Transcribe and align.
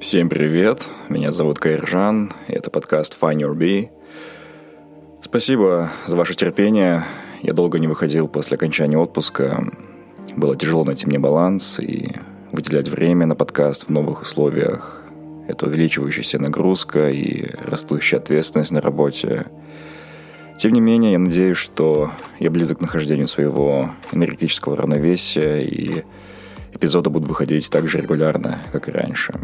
Всем 0.00 0.30
привет, 0.30 0.88
меня 1.10 1.30
зовут 1.30 1.58
Кайржан, 1.58 2.32
и 2.48 2.52
это 2.52 2.70
подкаст 2.70 3.18
Find 3.20 3.36
Your 3.36 3.54
Bee. 3.54 3.90
Спасибо 5.20 5.90
за 6.06 6.16
ваше 6.16 6.32
терпение. 6.34 7.04
Я 7.42 7.52
долго 7.52 7.78
не 7.78 7.86
выходил 7.86 8.26
после 8.26 8.54
окончания 8.54 8.96
отпуска. 8.96 9.62
Было 10.34 10.56
тяжело 10.56 10.84
найти 10.84 11.06
мне 11.06 11.18
баланс 11.18 11.78
и 11.78 12.14
выделять 12.50 12.88
время 12.88 13.26
на 13.26 13.34
подкаст 13.34 13.88
в 13.88 13.90
новых 13.90 14.22
условиях. 14.22 15.04
Это 15.46 15.66
увеличивающаяся 15.66 16.38
нагрузка 16.38 17.10
и 17.10 17.50
растущая 17.62 18.16
ответственность 18.16 18.70
на 18.72 18.80
работе. 18.80 19.48
Тем 20.58 20.72
не 20.72 20.80
менее, 20.80 21.12
я 21.12 21.18
надеюсь, 21.18 21.58
что 21.58 22.10
я 22.38 22.50
близок 22.50 22.78
к 22.78 22.80
нахождению 22.80 23.28
своего 23.28 23.90
энергетического 24.12 24.78
равновесия 24.78 25.60
и 25.60 26.04
эпизоды 26.72 27.10
будут 27.10 27.28
выходить 27.28 27.68
так 27.68 27.86
же 27.86 28.00
регулярно, 28.00 28.60
как 28.72 28.88
и 28.88 28.92
раньше. 28.92 29.34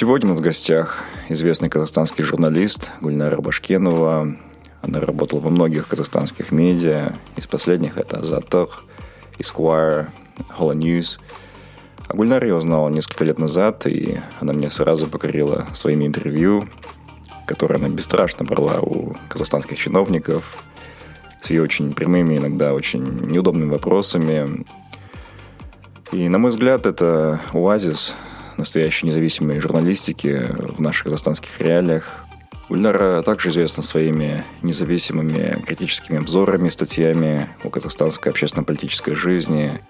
Сегодня 0.00 0.28
у 0.28 0.30
нас 0.30 0.40
в 0.40 0.42
гостях 0.42 1.04
известный 1.28 1.68
казахстанский 1.68 2.24
журналист 2.24 2.90
Гульнара 3.02 3.38
Башкенова. 3.38 4.34
Она 4.80 5.00
работала 5.00 5.40
во 5.40 5.50
многих 5.50 5.88
казахстанских 5.88 6.52
медиа. 6.52 7.12
Из 7.36 7.46
последних 7.46 7.98
это 7.98 8.20
«Азатах», 8.20 8.86
«Esquire», 9.38 10.08
«Hola 10.58 10.72
News». 10.72 11.18
А 12.08 12.14
Гульнара 12.14 12.46
я 12.46 12.54
узнал 12.54 12.88
несколько 12.88 13.26
лет 13.26 13.38
назад, 13.38 13.86
и 13.86 14.18
она 14.40 14.54
меня 14.54 14.70
сразу 14.70 15.06
покорила 15.06 15.66
своими 15.74 16.06
интервью, 16.06 16.66
которые 17.46 17.76
она 17.76 17.90
бесстрашно 17.90 18.46
брала 18.46 18.80
у 18.80 19.12
казахстанских 19.28 19.76
чиновников, 19.76 20.64
с 21.42 21.50
ее 21.50 21.60
очень 21.60 21.92
прямыми, 21.92 22.38
иногда 22.38 22.72
очень 22.72 23.04
неудобными 23.26 23.72
вопросами. 23.72 24.64
И, 26.10 26.26
на 26.30 26.38
мой 26.38 26.52
взгляд, 26.52 26.86
это 26.86 27.38
оазис 27.52 28.16
настоящей 28.60 29.06
независимой 29.06 29.60
журналистики 29.60 30.46
в 30.76 30.80
наших 30.80 31.04
казахстанских 31.04 31.60
реалиях. 31.60 32.24
Ульнара 32.68 33.20
также 33.22 33.48
известна 33.48 33.82
своими 33.82 34.44
независимыми 34.62 35.60
критическими 35.66 36.18
обзорами, 36.18 36.68
статьями 36.68 37.48
о 37.64 37.68
казахстанской 37.68 38.30
общественно-политической 38.30 39.16
жизни. 39.16 39.80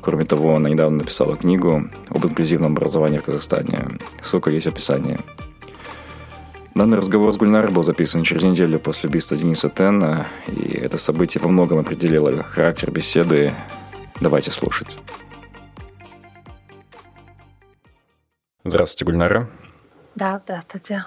Кроме 0.00 0.24
того, 0.24 0.56
она 0.56 0.68
недавно 0.68 0.98
написала 0.98 1.36
книгу 1.36 1.84
об 2.08 2.26
инклюзивном 2.26 2.72
образовании 2.72 3.18
в 3.18 3.24
Казахстане. 3.24 3.86
Ссылка 4.20 4.50
есть 4.50 4.66
в 4.66 4.70
описании. 4.70 5.18
Данный 6.74 6.98
разговор 6.98 7.32
с 7.32 7.36
Гульнарой 7.36 7.72
был 7.72 7.82
записан 7.82 8.22
через 8.22 8.44
неделю 8.44 8.78
после 8.78 9.08
убийства 9.08 9.36
Дениса 9.36 9.68
Тена, 9.68 10.26
и 10.46 10.76
это 10.76 10.96
событие 10.98 11.42
во 11.42 11.48
многом 11.48 11.78
определило 11.78 12.42
характер 12.44 12.90
беседы. 12.90 13.52
Давайте 14.20 14.50
слушать. 14.50 14.88
Здравствуйте, 18.68 19.06
Гульнара. 19.06 19.48
Да, 20.14 20.42
здравствуйте. 20.44 21.04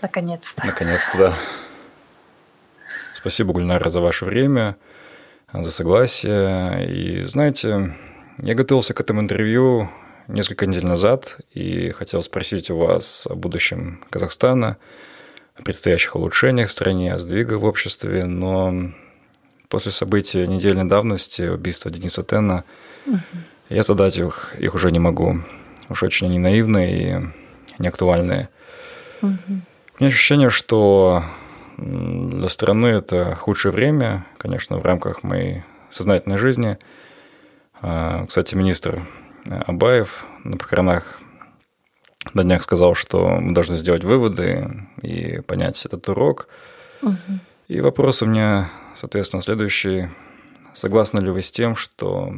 Наконец-то. 0.00 0.66
Наконец-то, 0.66 1.18
да. 1.18 1.34
Спасибо, 3.12 3.52
Гульнара, 3.52 3.90
за 3.90 4.00
ваше 4.00 4.24
время, 4.24 4.76
за 5.52 5.70
согласие. 5.70 6.88
И 6.88 7.22
знаете, 7.24 7.94
я 8.38 8.54
готовился 8.54 8.94
к 8.94 9.00
этому 9.00 9.20
интервью 9.20 9.90
несколько 10.28 10.64
недель 10.64 10.86
назад 10.86 11.36
и 11.52 11.90
хотел 11.90 12.22
спросить 12.22 12.70
у 12.70 12.78
вас 12.78 13.26
о 13.26 13.34
будущем 13.34 14.02
Казахстана, 14.08 14.78
о 15.56 15.62
предстоящих 15.62 16.16
улучшениях 16.16 16.70
в 16.70 16.72
стране, 16.72 17.12
о 17.12 17.18
сдвигах 17.18 17.60
в 17.60 17.64
обществе, 17.64 18.24
но 18.24 18.92
после 19.68 19.92
событий 19.92 20.46
недельной 20.46 20.84
давности, 20.84 21.42
убийства 21.42 21.90
Дениса 21.90 22.22
Тена, 22.22 22.64
угу. 23.04 23.18
я 23.68 23.82
задать 23.82 24.16
их, 24.16 24.54
их 24.58 24.74
уже 24.74 24.90
не 24.90 25.00
могу 25.00 25.36
уж 25.88 26.02
очень 26.02 26.28
они 26.28 26.38
наивные 26.38 26.92
и 27.02 27.26
неактуальные. 27.78 28.48
Угу. 29.22 29.32
У 29.48 30.02
меня 30.02 30.08
ощущение, 30.08 30.50
что 30.50 31.22
для 31.76 32.48
страны 32.48 32.86
это 32.86 33.34
худшее 33.34 33.72
время, 33.72 34.26
конечно, 34.36 34.78
в 34.78 34.84
рамках 34.84 35.22
моей 35.22 35.62
сознательной 35.90 36.38
жизни. 36.38 36.78
А, 37.80 38.26
кстати, 38.26 38.54
министр 38.54 39.00
Абаев 39.46 40.26
на 40.44 40.56
похоронах 40.56 41.20
на 42.34 42.42
днях 42.42 42.62
сказал, 42.62 42.94
что 42.94 43.28
мы 43.28 43.54
должны 43.54 43.76
сделать 43.78 44.04
выводы 44.04 44.86
и 45.02 45.40
понять 45.40 45.84
этот 45.86 46.08
урок. 46.08 46.48
Угу. 47.02 47.14
И 47.68 47.80
вопрос 47.80 48.22
у 48.22 48.26
меня, 48.26 48.70
соответственно, 48.94 49.40
следующий. 49.40 50.08
Согласны 50.72 51.20
ли 51.20 51.30
вы 51.30 51.42
с 51.42 51.50
тем, 51.50 51.76
что... 51.76 52.32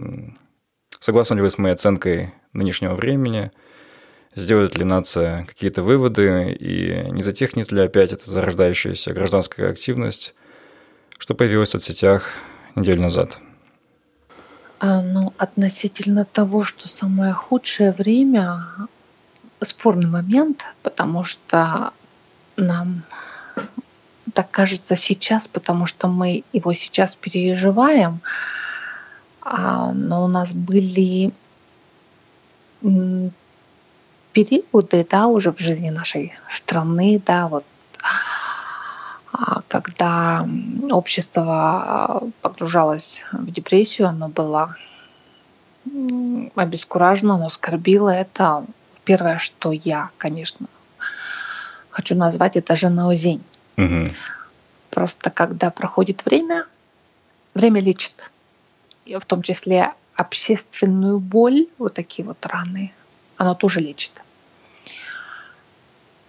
Согласны 0.99 1.37
ли 1.37 1.41
вы 1.41 1.51
с 1.51 1.57
моей 1.57 1.75
оценкой 1.75 2.33
нынешнего 2.53 2.95
времени, 2.95 3.51
сделает 4.35 4.77
ли 4.77 4.85
нация 4.85 5.45
какие-то 5.45 5.83
выводы 5.83 6.53
и 6.53 7.11
не 7.11 7.23
затихнет 7.23 7.73
ли 7.73 7.83
опять 7.83 8.13
эта 8.13 8.29
зарождающаяся 8.29 9.13
гражданская 9.13 9.71
активность, 9.71 10.35
что 11.19 11.35
появилась 11.35 11.71
в 11.71 11.73
соцсетях 11.73 12.31
неделю 12.75 13.03
назад? 13.03 13.39
А, 14.79 15.03
ну, 15.03 15.35
относительно 15.37 16.25
того, 16.25 16.65
что 16.65 16.89
самое 16.89 17.33
худшее 17.33 17.93
время, 17.93 18.67
спорный 19.61 20.09
момент, 20.09 20.65
потому 20.83 21.23
что 21.23 21.93
нам 22.57 23.03
так 24.33 24.51
кажется 24.51 24.97
сейчас, 24.97 25.49
потому 25.49 25.87
что 25.87 26.09
мы 26.09 26.45
его 26.53 26.73
сейчас 26.73 27.17
переживаем, 27.17 28.21
а, 29.43 29.93
но 29.93 30.25
у 30.25 30.29
нас 30.29 30.53
были 30.53 31.33
периоды, 34.33 35.07
да, 35.09 35.27
уже 35.27 35.53
в 35.53 35.59
жизни 35.59 35.91
нашей 35.91 36.33
страны, 36.49 37.21
да, 37.25 37.49
вот 37.49 37.65
а, 39.33 39.63
когда 39.69 40.49
общество 40.91 42.31
погружалось 42.43 43.25
в 43.33 43.51
депрессию, 43.51 44.09
оно 44.09 44.29
было 44.29 44.75
обескуражено, 46.55 47.35
оно 47.35 47.49
скорбило. 47.49 48.11
Это 48.11 48.65
первое, 49.05 49.39
что 49.39 49.73
я, 49.73 50.11
конечно, 50.19 50.67
хочу 51.91 52.15
назвать, 52.15 52.57
это 52.57 52.77
женаузень. 52.77 53.43
Угу. 53.77 54.05
Просто 54.91 55.31
когда 55.31 55.71
проходит 55.71 56.25
время, 56.25 56.67
время 57.55 57.81
лечит. 57.81 58.31
В 59.07 59.25
том 59.25 59.43
числе 59.43 59.95
общественную 60.21 61.19
боль, 61.19 61.67
вот 61.79 61.95
такие 61.95 62.27
вот 62.27 62.45
раны, 62.47 62.93
оно 63.37 63.55
тоже 63.55 63.81
лечит. 63.81 64.23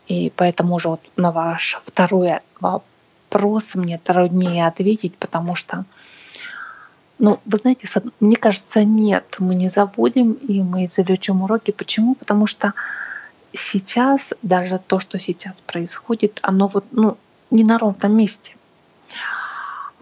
И 0.08 0.32
поэтому 0.36 0.76
уже 0.76 0.90
вот 0.90 1.02
на 1.16 1.32
ваш 1.32 1.80
второй 1.84 2.40
вопрос 2.60 3.76
мне 3.76 3.98
труднее 3.98 4.68
ответить, 4.68 5.16
потому 5.18 5.56
что, 5.56 5.86
ну, 7.20 7.40
вы 7.46 7.58
знаете, 7.58 7.88
мне 8.20 8.36
кажется, 8.36 8.84
нет, 8.84 9.36
мы 9.40 9.56
не 9.56 9.70
забудем 9.70 10.34
и 10.34 10.62
мы 10.62 10.88
залечим 10.88 11.42
уроки. 11.42 11.72
Почему? 11.72 12.16
Потому 12.16 12.48
что 12.48 12.74
сейчас, 13.54 14.34
даже 14.42 14.80
то, 14.80 15.00
что 15.00 15.20
сейчас 15.20 15.62
происходит, 15.62 16.40
оно 16.42 16.68
вот, 16.68 16.86
ну, 16.92 17.18
не 17.50 17.64
на 17.64 17.78
ровном 17.78 18.16
месте. 18.16 18.56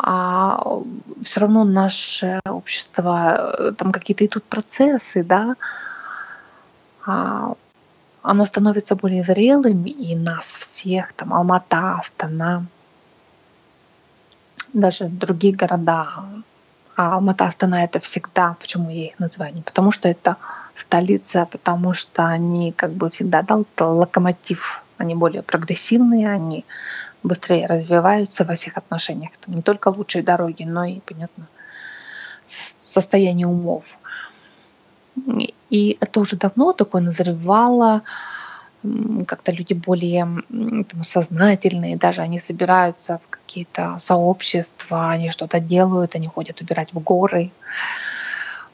А 0.02 0.82
все 1.22 1.42
равно 1.42 1.66
наше 1.66 2.40
общество, 2.46 3.74
там 3.78 3.92
какие-то 3.92 4.26
идут 4.26 4.46
процессы, 4.46 5.24
да, 5.24 5.56
а 7.06 7.54
оно 8.22 8.46
становится 8.46 8.96
более 8.96 9.24
зрелым, 9.24 9.84
и 9.84 10.16
нас 10.16 10.58
всех, 10.58 11.12
там, 11.14 11.34
Алмата, 11.34 11.96
Астана, 11.96 12.66
даже 14.72 15.10
другие 15.10 15.54
города, 15.54 16.08
а 16.96 17.16
Алмата, 17.16 17.46
Астана— 17.46 17.84
это 17.86 18.00
всегда, 18.00 18.56
почему 18.60 18.90
я 18.90 19.08
их 19.08 19.20
называю, 19.20 19.54
не 19.54 19.62
потому 19.62 19.92
что 19.92 20.08
это 20.08 20.38
столица, 20.76 21.42
а 21.42 21.46
потому 21.46 21.94
что 21.94 22.26
они 22.26 22.72
как 22.72 22.92
бы 22.92 23.10
всегда 23.10 23.42
дал 23.42 23.66
локомотив, 23.80 24.82
они 24.98 25.16
более 25.16 25.44
прогрессивные, 25.44 26.32
они 26.32 26.66
быстрее 27.24 27.68
развиваются 27.68 28.46
во 28.46 28.56
всех 28.56 28.78
отношениях. 28.78 29.32
Там 29.38 29.56
не 29.56 29.62
только 29.62 29.90
лучшие 29.90 30.24
дороги, 30.24 30.64
но 30.64 30.86
и, 30.86 31.00
понятно, 31.00 31.48
состояние 32.46 33.48
умов. 33.48 33.98
И 35.70 35.98
это 36.00 36.20
уже 36.20 36.38
давно 36.38 36.74
такое 36.74 37.02
назревало, 37.02 38.04
как-то 39.28 39.52
люди 39.52 39.74
более 39.74 40.26
там, 40.50 41.04
сознательные, 41.04 41.98
даже 41.98 42.22
они 42.22 42.40
собираются 42.40 43.20
в 43.20 43.30
какие-то 43.30 43.98
сообщества, 43.98 45.10
они 45.10 45.30
что-то 45.30 45.60
делают, 45.60 46.16
они 46.16 46.28
ходят 46.28 46.62
убирать 46.62 46.94
в 46.94 47.00
горы. 47.00 47.52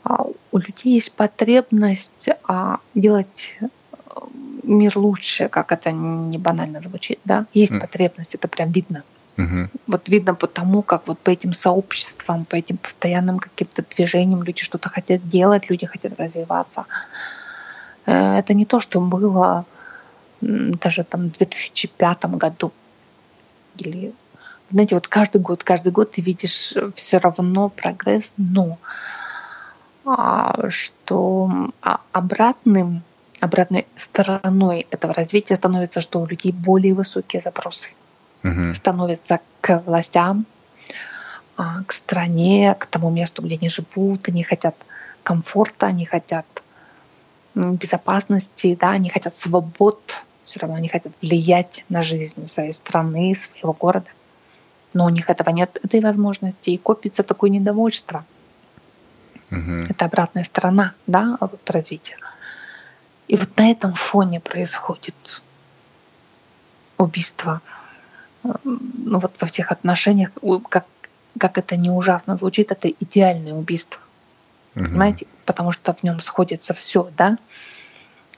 А 0.04 0.26
у 0.52 0.58
людей 0.60 0.94
есть 0.94 1.14
потребность 1.14 2.30
а, 2.48 2.78
делать 2.94 3.58
мир 4.66 4.98
лучше, 4.98 5.50
как 5.50 5.72
это 5.72 5.92
не 5.92 6.38
банально 6.38 6.82
звучит, 6.82 7.20
да? 7.26 7.46
Есть 7.54 7.74
mm. 7.74 7.80
потребность, 7.80 8.36
это 8.36 8.48
прям 8.48 8.72
видно. 8.72 9.04
Угу. 9.38 9.70
Вот 9.88 10.08
видно 10.08 10.34
по 10.34 10.48
тому, 10.48 10.82
как 10.82 11.08
вот 11.08 11.20
по 11.20 11.30
этим 11.30 11.52
сообществам, 11.54 12.46
по 12.46 12.56
этим 12.56 12.78
постоянным 12.78 13.40
каким-то 13.40 13.84
движениям 13.84 14.44
люди 14.44 14.64
что-то 14.64 14.90
хотят 14.90 15.28
делать, 15.28 15.70
люди 15.70 15.86
хотят 15.86 16.18
развиваться. 16.18 16.86
Э, 18.06 18.38
это 18.38 18.54
не 18.54 18.66
то, 18.66 18.80
что 18.80 19.02
было 19.02 19.66
даже 20.42 21.04
там 21.04 21.30
в 21.30 21.38
2005 21.38 22.26
году. 22.38 22.72
Или, 23.78 24.14
знаете, 24.72 24.96
вот 24.96 25.08
каждый 25.08 25.42
год, 25.42 25.64
каждый 25.64 25.92
год 25.92 26.14
ты 26.14 26.22
видишь 26.22 26.74
все 26.94 27.18
равно 27.18 27.70
прогресс, 27.70 28.34
но 28.38 28.78
а, 30.06 30.70
что 30.70 31.72
а, 31.82 32.00
обратным, 32.12 33.04
обратной 33.40 33.86
стороной 33.96 34.88
этого 34.92 35.14
развития 35.14 35.56
становится, 35.56 36.02
что 36.02 36.20
у 36.22 36.26
людей 36.26 36.52
более 36.52 36.94
высокие 36.94 37.42
запросы 37.42 37.92
угу. 38.44 38.74
становятся 38.74 39.40
к 39.62 39.84
властям, 39.86 40.46
а, 41.58 41.84
к 41.84 41.92
стране, 41.92 42.76
к 42.78 42.86
тому 42.86 43.10
месту, 43.10 43.42
где 43.42 43.56
они 43.56 43.70
живут, 43.70 44.28
они 44.28 44.44
хотят 44.44 44.76
комфорта, 45.24 45.88
они 45.88 46.06
хотят 46.06 46.46
безопасности, 47.56 48.78
да, 48.80 48.92
они 48.92 49.10
хотят 49.10 49.34
свобод, 49.34 50.24
все 50.44 50.60
равно 50.60 50.76
они 50.76 50.90
хотят 50.90 51.14
влиять 51.22 51.86
на 51.90 52.02
жизнь 52.02 52.46
своей 52.46 52.74
страны, 52.74 53.34
своего 53.36 53.74
города. 53.74 54.08
Но 54.94 55.06
у 55.06 55.10
них 55.10 55.30
этого 55.30 55.50
нет, 55.50 55.80
этой 55.84 56.02
возможности, 56.02 56.70
и 56.70 56.78
копится 56.78 57.24
такое 57.24 57.50
недовольство. 57.50 58.26
Угу. 59.52 59.88
Это 59.90 60.06
обратная 60.06 60.44
сторона 60.44 60.94
да, 61.08 61.38
вот 61.40 61.70
развития. 61.70 62.18
И 63.28 63.38
вот 63.38 63.50
на 63.58 63.72
этом 63.72 63.94
фоне 63.94 64.40
происходит 64.40 65.42
убийство 66.98 67.62
ну 68.64 69.20
вот 69.20 69.36
во 69.40 69.48
всех 69.48 69.72
отношениях, 69.72 70.32
как, 70.70 70.86
как 71.40 71.58
это 71.58 71.78
не 71.78 71.90
ужасно 71.90 72.38
звучит, 72.38 72.72
это 72.72 72.90
идеальное 72.90 73.54
убийство. 73.54 74.00
Угу. 74.76 74.86
Понимаете? 74.86 75.28
Потому 75.46 75.72
что 75.72 75.94
в 75.94 76.04
нем 76.04 76.20
сходится 76.20 76.74
все, 76.74 77.10
да? 77.18 77.38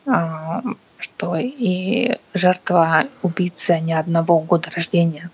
А, 0.05 0.61
что 0.97 1.35
и 1.35 2.17
жертва 2.33 3.03
убийцы 3.21 3.79
не 3.79 3.93
одного 3.93 4.39
года 4.39 4.69
рождения. 4.73 5.29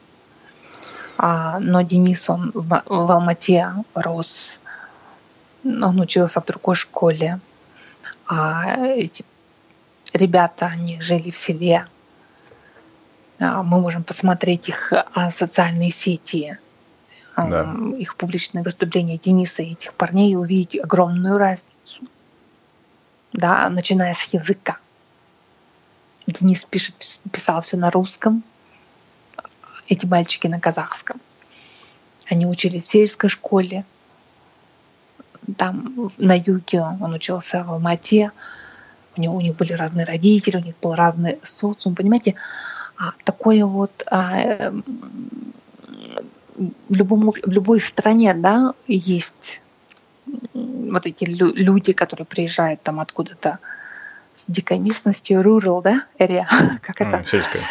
А, 1.17 1.59
но 1.59 1.81
Денис, 1.81 2.29
он 2.29 2.51
в, 2.53 2.67
в 2.85 3.11
Алмате 3.11 3.73
рос, 3.93 4.49
он 5.63 5.99
учился 5.99 6.41
в 6.41 6.45
другой 6.45 6.75
школе. 6.75 7.39
А 8.27 8.77
эти 8.85 9.23
ребята, 10.13 10.67
они 10.67 11.01
жили 11.01 11.29
в 11.29 11.37
селе, 11.37 11.87
а, 13.39 13.63
мы 13.63 13.81
можем 13.81 14.03
посмотреть 14.03 14.69
их 14.69 14.93
а, 14.93 15.31
социальные 15.31 15.91
сети, 15.91 16.57
а, 17.35 17.47
да. 17.47 17.75
их 17.97 18.15
публичные 18.15 18.63
выступления 18.63 19.17
Дениса 19.17 19.63
и 19.63 19.71
этих 19.71 19.93
парней 19.93 20.31
и 20.31 20.35
увидеть 20.35 20.81
огромную 20.81 21.37
разницу. 21.37 22.03
Да, 23.33 23.67
начиная 23.69 24.13
с 24.13 24.25
языка. 24.33 24.77
Денис 26.27 26.63
пишет, 26.63 27.19
писал 27.31 27.61
все 27.61 27.77
на 27.77 27.91
русском, 27.91 28.43
эти 29.89 30.05
мальчики 30.05 30.47
на 30.47 30.59
казахском. 30.59 31.19
Они 32.29 32.45
учились 32.45 32.83
в 32.83 32.87
сельской 32.87 33.29
школе, 33.29 33.83
там 35.57 36.09
на 36.17 36.37
юге 36.37 36.81
он 36.81 37.13
учился 37.13 37.63
в 37.63 37.71
Алмате, 37.71 38.31
у, 39.17 39.21
него, 39.21 39.35
у 39.35 39.41
них 39.41 39.55
были 39.55 39.73
разные 39.73 40.05
родители, 40.05 40.57
у 40.57 40.61
них 40.61 40.75
был 40.81 40.95
разный 40.95 41.37
социум, 41.43 41.95
понимаете, 41.95 42.35
а, 42.97 43.11
такое 43.23 43.65
вот 43.65 43.91
а, 44.05 44.39
эм, 44.39 44.83
в, 46.55 46.95
любом, 46.95 47.31
в 47.31 47.51
любой 47.51 47.79
стране 47.79 48.33
да, 48.33 48.73
есть 48.87 49.61
вот 50.53 51.05
эти 51.05 51.25
люди, 51.25 51.93
которые 51.93 52.25
приезжают 52.25 52.81
там 52.83 52.99
откуда-то 52.99 53.59
с 54.33 54.49
дикой 54.49 54.79
местности, 54.79 55.33
rural, 55.33 55.81
да, 55.81 56.05
area, 56.19 56.45
как 56.81 57.01
это? 57.01 57.23
Сельская. 57.23 57.61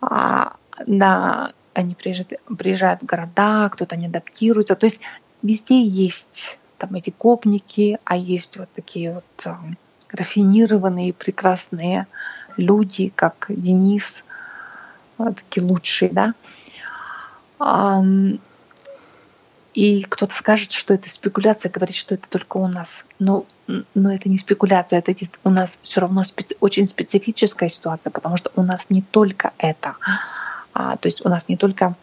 А, 0.00 0.54
да, 0.86 1.52
они 1.74 1.94
приезжают, 1.94 2.32
приезжают 2.58 3.02
в 3.02 3.06
города, 3.06 3.68
кто-то 3.70 3.96
не 3.96 4.06
адаптируется. 4.06 4.76
То 4.76 4.86
есть 4.86 5.00
везде 5.42 5.82
есть 5.82 6.58
там 6.78 6.94
эти 6.94 7.10
копники, 7.10 7.98
а 8.04 8.16
есть 8.16 8.56
вот 8.56 8.68
такие 8.72 9.14
вот 9.14 9.24
э, 9.44 9.54
рафинированные, 10.16 11.12
прекрасные 11.12 12.06
люди, 12.56 13.12
как 13.14 13.46
Денис, 13.48 14.24
такие 15.18 15.64
лучшие, 15.64 16.10
да. 16.10 16.34
И 19.76 20.04
кто-то 20.04 20.34
скажет, 20.34 20.72
что 20.72 20.94
это 20.94 21.10
спекуляция, 21.10 21.70
говорит, 21.70 21.94
что 21.94 22.14
это 22.14 22.26
только 22.30 22.56
у 22.56 22.66
нас. 22.66 23.04
Но, 23.18 23.44
но 23.94 24.10
это 24.10 24.30
не 24.30 24.38
спекуляция, 24.38 25.00
это 25.00 25.14
у 25.44 25.50
нас 25.50 25.78
все 25.82 26.00
равно 26.00 26.24
специ, 26.24 26.56
очень 26.60 26.88
специфическая 26.88 27.68
ситуация, 27.68 28.10
потому 28.10 28.38
что 28.38 28.50
у 28.56 28.62
нас 28.62 28.86
не 28.88 29.02
только 29.02 29.52
это. 29.58 29.96
А, 30.72 30.96
то 30.96 31.06
есть 31.06 31.24
у 31.26 31.28
нас 31.28 31.50
не 31.50 31.58
только 31.58 31.94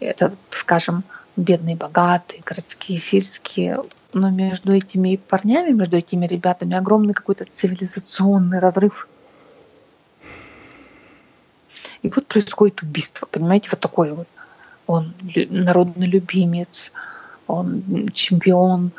это, 0.00 0.34
скажем, 0.50 1.04
бедные, 1.36 1.76
богатые, 1.76 2.42
городские, 2.44 2.98
сельские, 2.98 3.78
но 4.14 4.30
между 4.30 4.72
этими 4.72 5.16
парнями, 5.16 5.72
между 5.72 5.96
этими 5.96 6.26
ребятами 6.26 6.76
огромный 6.76 7.14
какой-то 7.14 7.44
цивилизационный 7.44 8.60
разрыв. 8.60 9.08
И 12.02 12.10
вот 12.10 12.26
происходит 12.26 12.82
убийство, 12.82 13.26
понимаете, 13.26 13.70
вот 13.70 13.80
такое 13.80 14.14
вот. 14.14 14.28
Он 14.86 15.14
народный 15.34 16.06
любимец, 16.06 16.92
он 17.46 18.08
чемпион. 18.12 18.92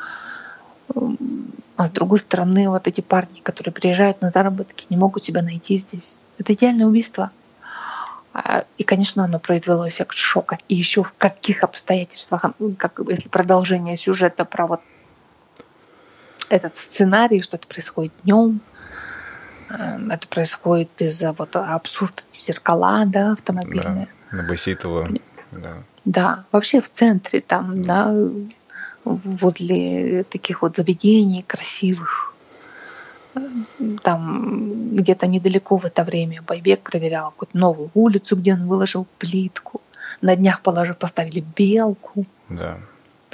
А 1.76 1.86
с 1.86 1.90
другой 1.90 2.18
стороны, 2.18 2.68
вот 2.68 2.88
эти 2.88 3.00
парни, 3.00 3.40
которые 3.40 3.72
приезжают 3.72 4.22
на 4.22 4.30
заработки, 4.30 4.86
не 4.90 4.96
могут 4.96 5.24
себя 5.24 5.42
найти 5.42 5.76
здесь. 5.78 6.18
Это 6.38 6.54
идеальное 6.54 6.86
убийство. 6.86 7.30
А, 8.32 8.64
и, 8.76 8.82
конечно, 8.82 9.24
оно 9.24 9.38
произвело 9.38 9.88
эффект 9.88 10.16
шока. 10.16 10.58
И 10.68 10.74
еще 10.74 11.02
в 11.02 11.14
каких 11.16 11.62
обстоятельствах, 11.62 12.44
как 12.76 13.00
если 13.08 13.28
продолжение 13.28 13.96
сюжета 13.96 14.44
про 14.44 14.66
вот 14.66 14.80
этот 16.48 16.76
сценарий, 16.76 17.42
что 17.42 17.56
это 17.56 17.66
происходит 17.66 18.12
днем, 18.24 18.60
Эм, 19.68 20.10
это 20.10 20.28
происходит 20.28 20.90
из-за 21.02 21.32
вот 21.32 21.56
абсурда 21.56 22.22
зеркала, 22.32 23.04
да, 23.06 23.32
автомобильные. 23.32 24.08
Да, 24.30 24.36
на 24.36 24.48
Баситова, 24.48 25.08
да. 25.50 25.74
Да, 26.04 26.44
вообще 26.52 26.80
в 26.80 26.88
центре 26.88 27.40
там, 27.40 27.82
да, 27.82 28.14
возле 29.04 30.24
таких 30.24 30.62
вот 30.62 30.76
заведений 30.76 31.42
красивых. 31.42 32.34
Там 34.02 34.96
где-то 34.96 35.26
недалеко 35.26 35.76
в 35.76 35.84
это 35.84 36.04
время 36.04 36.42
Байбек 36.42 36.80
проверял 36.80 37.30
какую-то 37.32 37.58
новую 37.58 37.90
улицу, 37.92 38.36
где 38.36 38.54
он 38.54 38.66
выложил 38.66 39.06
плитку. 39.18 39.80
На 40.20 40.36
днях 40.36 40.62
положил, 40.62 40.94
поставили 40.94 41.44
белку. 41.56 42.24
Да 42.48 42.78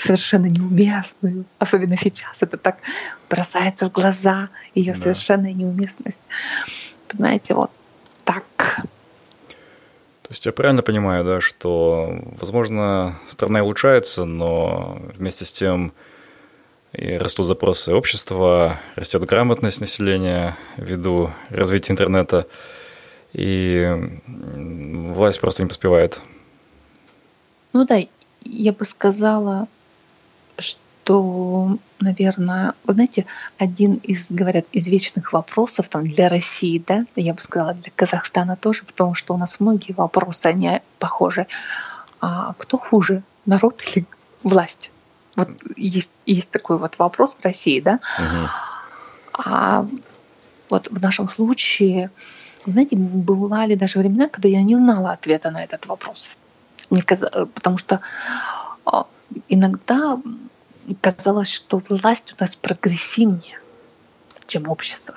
совершенно 0.03 0.47
неуместную, 0.47 1.45
особенно 1.59 1.97
сейчас. 1.97 2.43
Это 2.43 2.57
так 2.57 2.79
бросается 3.31 3.89
в 3.89 3.93
глаза, 3.93 4.49
ее 4.75 4.93
да. 4.93 4.99
совершенная 4.99 5.53
неуместность. 5.53 6.23
Понимаете, 7.09 7.55
вот 7.55 7.71
так. 8.25 8.45
То 10.23 10.29
есть 10.31 10.47
я 10.47 10.53
правильно 10.53 10.83
понимаю, 10.83 11.25
да, 11.25 11.41
что, 11.41 12.19
возможно, 12.41 13.15
страна 13.27 13.63
улучшается, 13.63 14.25
но 14.25 14.99
вместе 15.15 15.45
с 15.45 15.53
тем 15.53 15.93
и 16.93 17.13
растут 17.13 17.47
запросы 17.47 17.95
общества, 17.95 18.79
растет 18.97 19.25
грамотность 19.25 19.81
населения 19.81 20.57
ввиду 20.77 21.31
развития 21.49 21.93
интернета, 21.93 22.47
и 23.33 24.21
власть 24.27 25.41
просто 25.41 25.63
не 25.63 25.69
поспевает. 25.69 26.21
Ну 27.73 27.87
да, 27.87 27.99
я 28.45 28.73
бы 28.73 28.85
сказала, 28.85 29.69
что, 30.63 31.79
наверное, 32.01 32.75
вы 32.85 32.95
знаете, 32.95 33.27
один 33.59 33.95
из, 33.97 34.31
говорят, 34.31 34.65
из 34.73 34.89
вечных 34.89 35.33
вопросов 35.33 35.89
там, 35.89 36.05
для 36.05 36.29
России, 36.29 36.83
да, 36.87 37.05
я 37.17 37.35
бы 37.35 37.43
сказала, 37.43 37.75
для 37.75 37.93
Казахстана 37.95 38.57
тоже, 38.57 38.85
потому 38.85 39.15
что 39.15 39.35
у 39.35 39.39
нас 39.39 39.61
многие 39.61 39.93
вопросы, 39.93 40.47
они 40.47 40.81
похожи. 40.99 41.47
А 42.21 42.55
кто 42.57 42.79
хуже, 42.79 43.23
народ 43.47 43.83
или 43.95 44.07
власть? 44.43 44.91
Вот 45.35 45.49
есть, 45.77 46.13
есть 46.27 46.51
такой 46.51 46.79
вот 46.79 46.99
вопрос 46.99 47.35
в 47.35 47.45
России, 47.45 47.81
да? 47.81 47.99
Угу. 48.19 48.49
А 49.45 49.87
вот 50.71 50.89
в 50.91 51.01
нашем 51.01 51.29
случае, 51.29 52.11
знаете, 52.67 52.97
бывали 52.97 53.75
даже 53.75 53.99
времена, 53.99 54.29
когда 54.29 54.49
я 54.49 54.63
не 54.63 54.77
знала 54.77 55.13
ответа 55.13 55.51
на 55.51 55.65
этот 55.65 55.87
вопрос. 55.87 56.37
Мне 56.91 57.03
казалось, 57.03 57.49
потому 57.55 57.79
что 57.79 58.01
а, 58.85 59.07
иногда 59.49 60.21
казалось, 61.01 61.53
что 61.53 61.81
власть 61.89 62.33
у 62.33 62.43
нас 62.43 62.57
прогрессивнее, 62.57 63.59
чем 64.47 64.69
общество. 64.69 65.15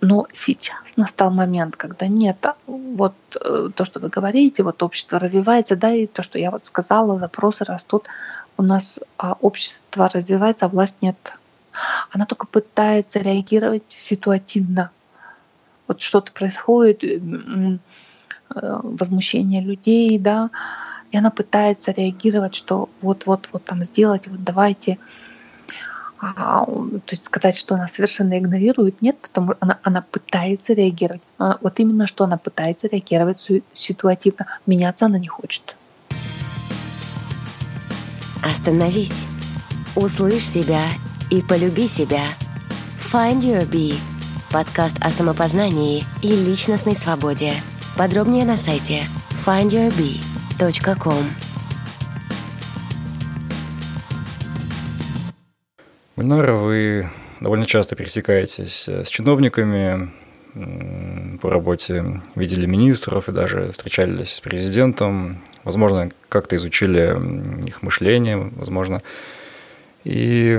Но 0.00 0.26
сейчас 0.32 0.96
настал 0.96 1.30
момент, 1.30 1.76
когда 1.76 2.08
нет, 2.08 2.44
вот 2.66 3.14
э, 3.40 3.68
то, 3.72 3.84
что 3.84 4.00
вы 4.00 4.08
говорите, 4.08 4.64
вот 4.64 4.82
общество 4.82 5.20
развивается, 5.20 5.76
да, 5.76 5.92
и 5.92 6.08
то, 6.08 6.24
что 6.24 6.40
я 6.40 6.50
вот 6.50 6.66
сказала, 6.66 7.20
запросы 7.20 7.64
растут, 7.64 8.06
у 8.56 8.64
нас 8.64 8.98
а, 9.16 9.34
общество 9.40 10.10
развивается, 10.12 10.66
а 10.66 10.68
власть 10.68 10.96
нет. 11.02 11.36
Она 12.10 12.26
только 12.26 12.48
пытается 12.48 13.20
реагировать 13.20 13.90
ситуативно. 13.90 14.90
Вот 15.86 16.02
что-то 16.02 16.32
происходит, 16.32 17.04
э, 17.04 17.78
возмущение 18.54 19.62
людей, 19.62 20.18
да, 20.18 20.50
и 21.12 21.18
она 21.18 21.30
пытается 21.30 21.92
реагировать, 21.92 22.54
что 22.54 22.88
вот-вот-вот 23.02 23.64
там 23.64 23.84
сделать, 23.84 24.26
вот 24.26 24.42
давайте. 24.42 24.98
А, 26.18 26.64
то 26.64 27.00
есть 27.10 27.24
сказать, 27.24 27.56
что 27.56 27.74
она 27.74 27.86
совершенно 27.86 28.38
игнорирует, 28.38 29.02
нет, 29.02 29.18
потому 29.20 29.48
что 29.52 29.58
она, 29.60 29.78
она 29.82 30.02
пытается 30.02 30.72
реагировать. 30.72 31.20
Она, 31.36 31.58
вот 31.60 31.78
именно 31.80 32.06
что 32.06 32.24
она 32.24 32.38
пытается 32.38 32.88
реагировать 32.88 33.46
ситуативно. 33.72 34.46
Меняться 34.66 35.06
она 35.06 35.18
не 35.18 35.28
хочет. 35.28 35.76
Остановись. 38.42 39.24
Услышь 39.94 40.46
себя 40.46 40.86
и 41.30 41.42
полюби 41.42 41.88
себя. 41.88 42.24
Find 43.12 43.42
Your 43.42 43.68
Bee. 43.68 43.96
Подкаст 44.50 44.96
о 45.00 45.10
самопознании 45.10 46.04
и 46.22 46.28
личностной 46.28 46.96
свободе. 46.96 47.52
Подробнее 47.96 48.46
на 48.46 48.56
сайте 48.56 49.04
findyourbee.com. 50.58 51.24
Гульнара, 56.16 56.54
вы 56.54 57.08
довольно 57.40 57.66
часто 57.66 57.96
пересекаетесь 57.96 58.88
с 58.88 59.08
чиновниками 59.08 60.10
по 61.40 61.50
работе, 61.50 62.20
видели 62.34 62.66
министров 62.66 63.28
и 63.28 63.32
даже 63.32 63.72
встречались 63.72 64.34
с 64.34 64.40
президентом 64.40 65.42
возможно, 65.64 66.10
как-то 66.28 66.56
изучили 66.56 67.66
их 67.66 67.82
мышление, 67.82 68.36
возможно. 68.36 69.02
И 70.04 70.58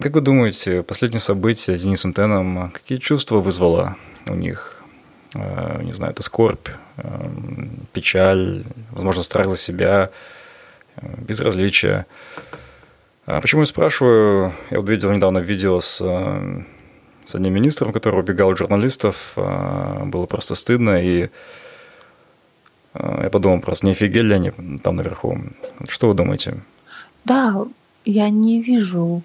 как 0.00 0.12
вы 0.12 0.20
думаете, 0.20 0.82
последние 0.82 1.20
события 1.20 1.78
с 1.78 1.82
Денисом 1.82 2.12
Теном, 2.12 2.70
какие 2.70 2.98
чувства 2.98 3.38
вызвало 3.38 3.96
у 4.28 4.34
них? 4.34 4.82
Э, 5.34 5.80
не 5.82 5.92
знаю, 5.92 6.12
это 6.12 6.22
скорбь, 6.22 6.68
э, 6.68 6.72
печаль, 7.92 8.64
возможно, 8.92 9.22
страх 9.22 9.48
за 9.48 9.56
себя, 9.56 10.10
э, 10.96 11.06
безразличие. 11.18 12.06
А 13.26 13.40
почему 13.40 13.62
я 13.62 13.66
спрашиваю? 13.66 14.52
Я 14.70 14.80
вот 14.80 14.88
видел 14.88 15.10
недавно 15.10 15.38
видео 15.38 15.80
с, 15.80 15.96
с 17.24 17.34
одним 17.34 17.54
министром, 17.54 17.92
который 17.92 18.20
убегал 18.20 18.50
от 18.50 18.58
журналистов. 18.58 19.32
Было 19.34 20.26
просто 20.26 20.54
стыдно. 20.54 21.02
И 21.02 21.28
а, 22.98 23.24
я 23.24 23.30
подумал 23.30 23.60
просто, 23.60 23.86
не 23.86 23.92
офигели 23.92 24.28
ли 24.28 24.34
они 24.34 24.52
там 24.78 24.96
наверху? 24.96 25.38
Что 25.88 26.08
вы 26.08 26.14
думаете? 26.14 26.60
Да, 27.24 27.66
я 28.04 28.30
не 28.30 28.62
вижу 28.62 29.22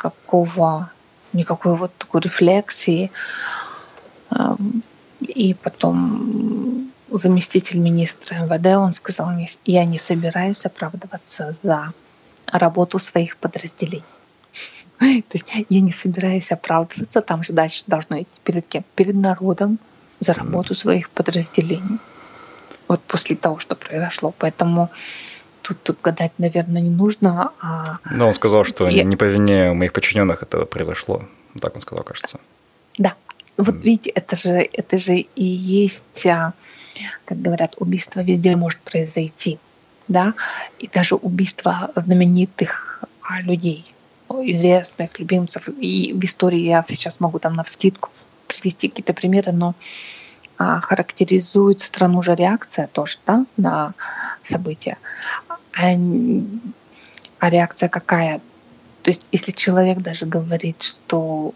никакого, 0.00 0.90
никакой 1.32 1.76
вот 1.76 1.92
такой 1.98 2.20
рефлексии. 2.22 3.10
И 5.28 5.54
потом 5.54 6.90
заместитель 7.10 7.78
министра 7.78 8.36
МВД, 8.36 8.66
он 8.76 8.92
сказал 8.92 9.30
мне, 9.30 9.46
я 9.64 9.84
не 9.84 9.98
собираюсь 9.98 10.64
оправдываться 10.66 11.52
за 11.52 11.92
работу 12.52 12.98
своих 12.98 13.36
подразделений. 13.36 14.04
То 14.98 15.34
есть 15.34 15.54
я 15.68 15.80
не 15.80 15.92
собираюсь 15.92 16.50
оправдываться, 16.50 17.20
там 17.20 17.42
же 17.44 17.52
дальше 17.52 17.84
должно 17.86 18.22
идти 18.22 18.40
перед 18.44 18.66
кем? 18.66 18.84
Перед 18.94 19.14
народом, 19.14 19.78
за 20.20 20.34
работу 20.34 20.74
своих 20.74 21.10
подразделений. 21.10 21.98
Вот 22.88 23.00
после 23.02 23.36
того, 23.36 23.58
что 23.58 23.76
произошло. 23.76 24.34
Поэтому 24.38 24.90
тут, 25.62 25.82
тут 25.82 25.98
гадать, 26.02 26.32
наверное, 26.38 26.80
не 26.80 26.90
нужно. 26.90 27.52
А... 27.60 27.98
Но 28.10 28.26
он 28.28 28.34
сказал, 28.34 28.64
что 28.64 28.88
Я... 28.88 29.04
не 29.04 29.16
по 29.16 29.24
вине 29.24 29.72
моих 29.72 29.92
подчиненных 29.92 30.42
это 30.42 30.64
произошло. 30.64 31.22
Так 31.60 31.74
он 31.74 31.82
сказал, 31.82 32.04
кажется. 32.04 32.40
Вот 33.58 33.84
видите, 33.84 34.10
это 34.10 34.36
же, 34.36 34.50
это 34.50 34.98
же 34.98 35.16
и 35.16 35.44
есть, 35.44 36.26
а, 36.26 36.54
как 37.24 37.42
говорят, 37.42 37.74
убийство 37.78 38.20
везде 38.20 38.56
может 38.56 38.78
произойти. 38.80 39.58
Да? 40.06 40.34
И 40.78 40.88
даже 40.88 41.16
убийство 41.16 41.90
знаменитых 41.94 43.04
а, 43.20 43.42
людей, 43.42 43.84
известных, 44.30 45.18
любимцев. 45.18 45.68
И 45.68 46.12
в 46.14 46.24
истории 46.24 46.60
я 46.60 46.84
сейчас 46.86 47.18
могу 47.18 47.40
там 47.40 47.54
на 47.54 47.64
вскидку 47.64 48.10
привести 48.46 48.88
какие-то 48.88 49.12
примеры, 49.12 49.52
но 49.52 49.74
а, 50.56 50.80
характеризует 50.80 51.80
страну 51.80 52.22
же 52.22 52.34
реакция 52.34 52.86
тоже 52.86 53.18
да, 53.26 53.44
на 53.56 53.94
события. 54.42 54.98
А 57.40 57.50
реакция 57.50 57.88
какая? 57.88 58.40
То 59.02 59.10
есть 59.10 59.24
если 59.30 59.52
человек 59.52 59.98
даже 59.98 60.26
говорит, 60.26 60.82
что 60.82 61.54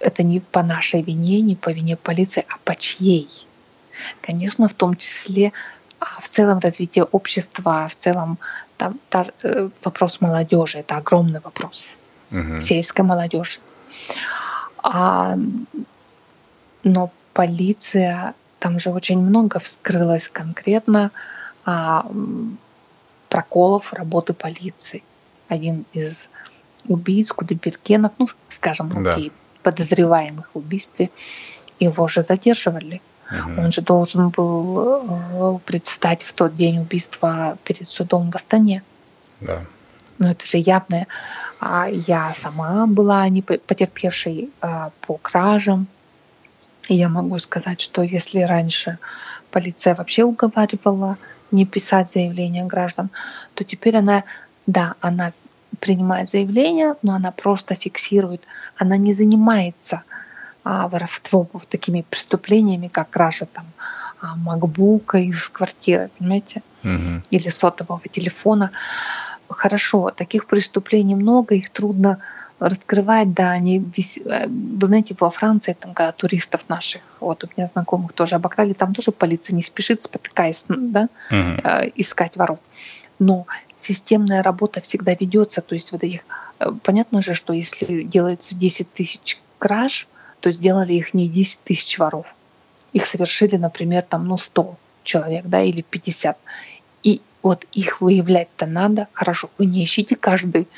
это 0.00 0.22
не 0.22 0.40
по 0.40 0.62
нашей 0.62 1.02
вине, 1.02 1.40
не 1.40 1.56
по 1.56 1.70
вине 1.70 1.96
полиции, 1.96 2.44
а 2.48 2.56
по 2.64 2.74
чьей? 2.74 3.28
Конечно, 4.20 4.68
в 4.68 4.74
том 4.74 4.96
числе 4.96 5.52
а, 6.00 6.20
в 6.20 6.28
целом 6.28 6.58
развитие 6.58 7.04
общества, 7.04 7.88
в 7.88 7.96
целом 7.96 8.38
там, 8.76 9.00
та, 9.08 9.26
э, 9.42 9.70
вопрос 9.82 10.20
молодежи, 10.20 10.78
это 10.78 10.96
огромный 10.96 11.40
вопрос. 11.40 11.96
Угу. 12.30 12.60
Сельской 12.60 13.04
молодежи. 13.04 13.60
А 14.82 15.36
но 16.86 17.10
полиция, 17.32 18.34
там 18.60 18.78
же 18.78 18.90
очень 18.90 19.18
много 19.18 19.58
вскрылось 19.58 20.28
конкретно 20.28 21.10
а, 21.64 22.06
проколов 23.28 23.92
работы 23.92 24.34
полиции. 24.34 25.02
Один 25.48 25.84
из 25.92 26.28
убийц, 26.86 27.32
Кудайбергенов, 27.32 28.12
ну, 28.18 28.28
скажем, 28.48 28.90
да. 29.02 29.18
Подозреваемых 29.66 30.50
в 30.54 30.58
убийстве, 30.58 31.10
его 31.80 32.06
же 32.06 32.22
задерживали. 32.22 33.02
Угу. 33.30 33.60
Он 33.60 33.72
же 33.72 33.82
должен 33.82 34.28
был 34.28 35.56
э, 35.56 35.58
предстать 35.64 36.22
в 36.22 36.32
тот 36.32 36.54
день 36.54 36.78
убийства 36.78 37.58
перед 37.64 37.88
судом 37.88 38.30
в 38.30 38.36
Астане. 38.36 38.84
Да. 39.40 39.64
Ну, 40.18 40.28
это 40.28 40.46
же 40.46 40.58
явное. 40.58 41.08
А 41.58 41.88
я 41.88 42.32
сама 42.34 42.86
была 42.86 43.28
не 43.28 43.42
потерпевшей 43.42 44.50
а, 44.60 44.90
по 45.00 45.16
кражам, 45.16 45.88
и 46.88 46.94
я 46.94 47.08
могу 47.08 47.38
сказать, 47.40 47.80
что 47.80 48.02
если 48.02 48.42
раньше 48.42 48.98
полиция 49.50 49.96
вообще 49.96 50.22
уговаривала 50.22 51.16
не 51.50 51.66
писать 51.66 52.10
заявления 52.10 52.64
граждан, 52.64 53.10
то 53.54 53.64
теперь 53.64 53.96
она, 53.96 54.22
да, 54.66 54.94
она 55.00 55.32
принимает 55.80 56.30
заявление, 56.30 56.94
но 57.02 57.14
она 57.14 57.30
просто 57.30 57.74
фиксирует, 57.74 58.42
она 58.76 58.96
не 58.96 59.12
занимается 59.12 60.02
а, 60.64 60.88
воровством, 60.88 61.48
вот 61.52 61.68
такими 61.68 62.04
преступлениями, 62.08 62.88
как 62.88 63.10
кража 63.10 63.46
там 63.46 63.66
а, 64.20 64.36
макбука 64.36 65.18
из 65.18 65.48
квартиры, 65.48 66.10
понимаете, 66.18 66.62
угу. 66.82 67.22
или 67.30 67.48
сотового 67.48 68.02
телефона. 68.10 68.70
Хорошо, 69.48 70.10
таких 70.10 70.46
преступлений 70.46 71.14
много, 71.14 71.54
их 71.54 71.70
трудно 71.70 72.18
раскрывать, 72.58 73.34
да, 73.34 73.50
они, 73.50 73.78
э, 73.78 74.46
вы 74.48 74.86
знаете, 74.88 75.14
во 75.20 75.30
Франции, 75.30 75.76
там, 75.78 75.94
когда 75.94 76.12
туристов 76.12 76.68
наших, 76.68 77.02
вот 77.20 77.44
у 77.44 77.48
меня 77.54 77.66
знакомых 77.66 78.12
тоже 78.14 78.36
обокрали, 78.36 78.72
там 78.72 78.94
тоже 78.94 79.12
полиция 79.12 79.54
не 79.54 79.62
спешит, 79.62 80.02
спотыкаясь, 80.02 80.64
да, 80.68 81.08
uh 81.30 81.92
искать 81.96 82.36
воров. 82.36 82.60
Но 83.18 83.46
системная 83.76 84.42
работа 84.42 84.80
всегда 84.80 85.14
ведется, 85.14 85.62
то 85.62 85.74
есть 85.74 85.92
вот 85.92 86.02
этих, 86.02 86.24
э, 86.58 86.70
понятно 86.82 87.22
же, 87.22 87.34
что 87.34 87.52
если 87.52 88.02
делается 88.02 88.56
10 88.56 88.92
тысяч 88.92 89.38
краж, 89.58 90.06
то 90.40 90.50
сделали 90.52 90.92
их 90.92 91.14
не 91.14 91.28
10 91.28 91.64
тысяч 91.64 91.98
воров. 91.98 92.34
Их 92.92 93.06
совершили, 93.06 93.56
например, 93.56 94.02
там, 94.02 94.26
ну, 94.26 94.38
100 94.38 94.76
человек, 95.02 95.46
да, 95.46 95.62
или 95.62 95.82
50. 95.82 96.36
И 97.02 97.20
вот 97.42 97.64
их 97.72 98.00
выявлять-то 98.00 98.66
надо. 98.66 99.08
Хорошо, 99.12 99.50
вы 99.58 99.66
не 99.66 99.84
ищите 99.84 100.16
каждый 100.16 100.68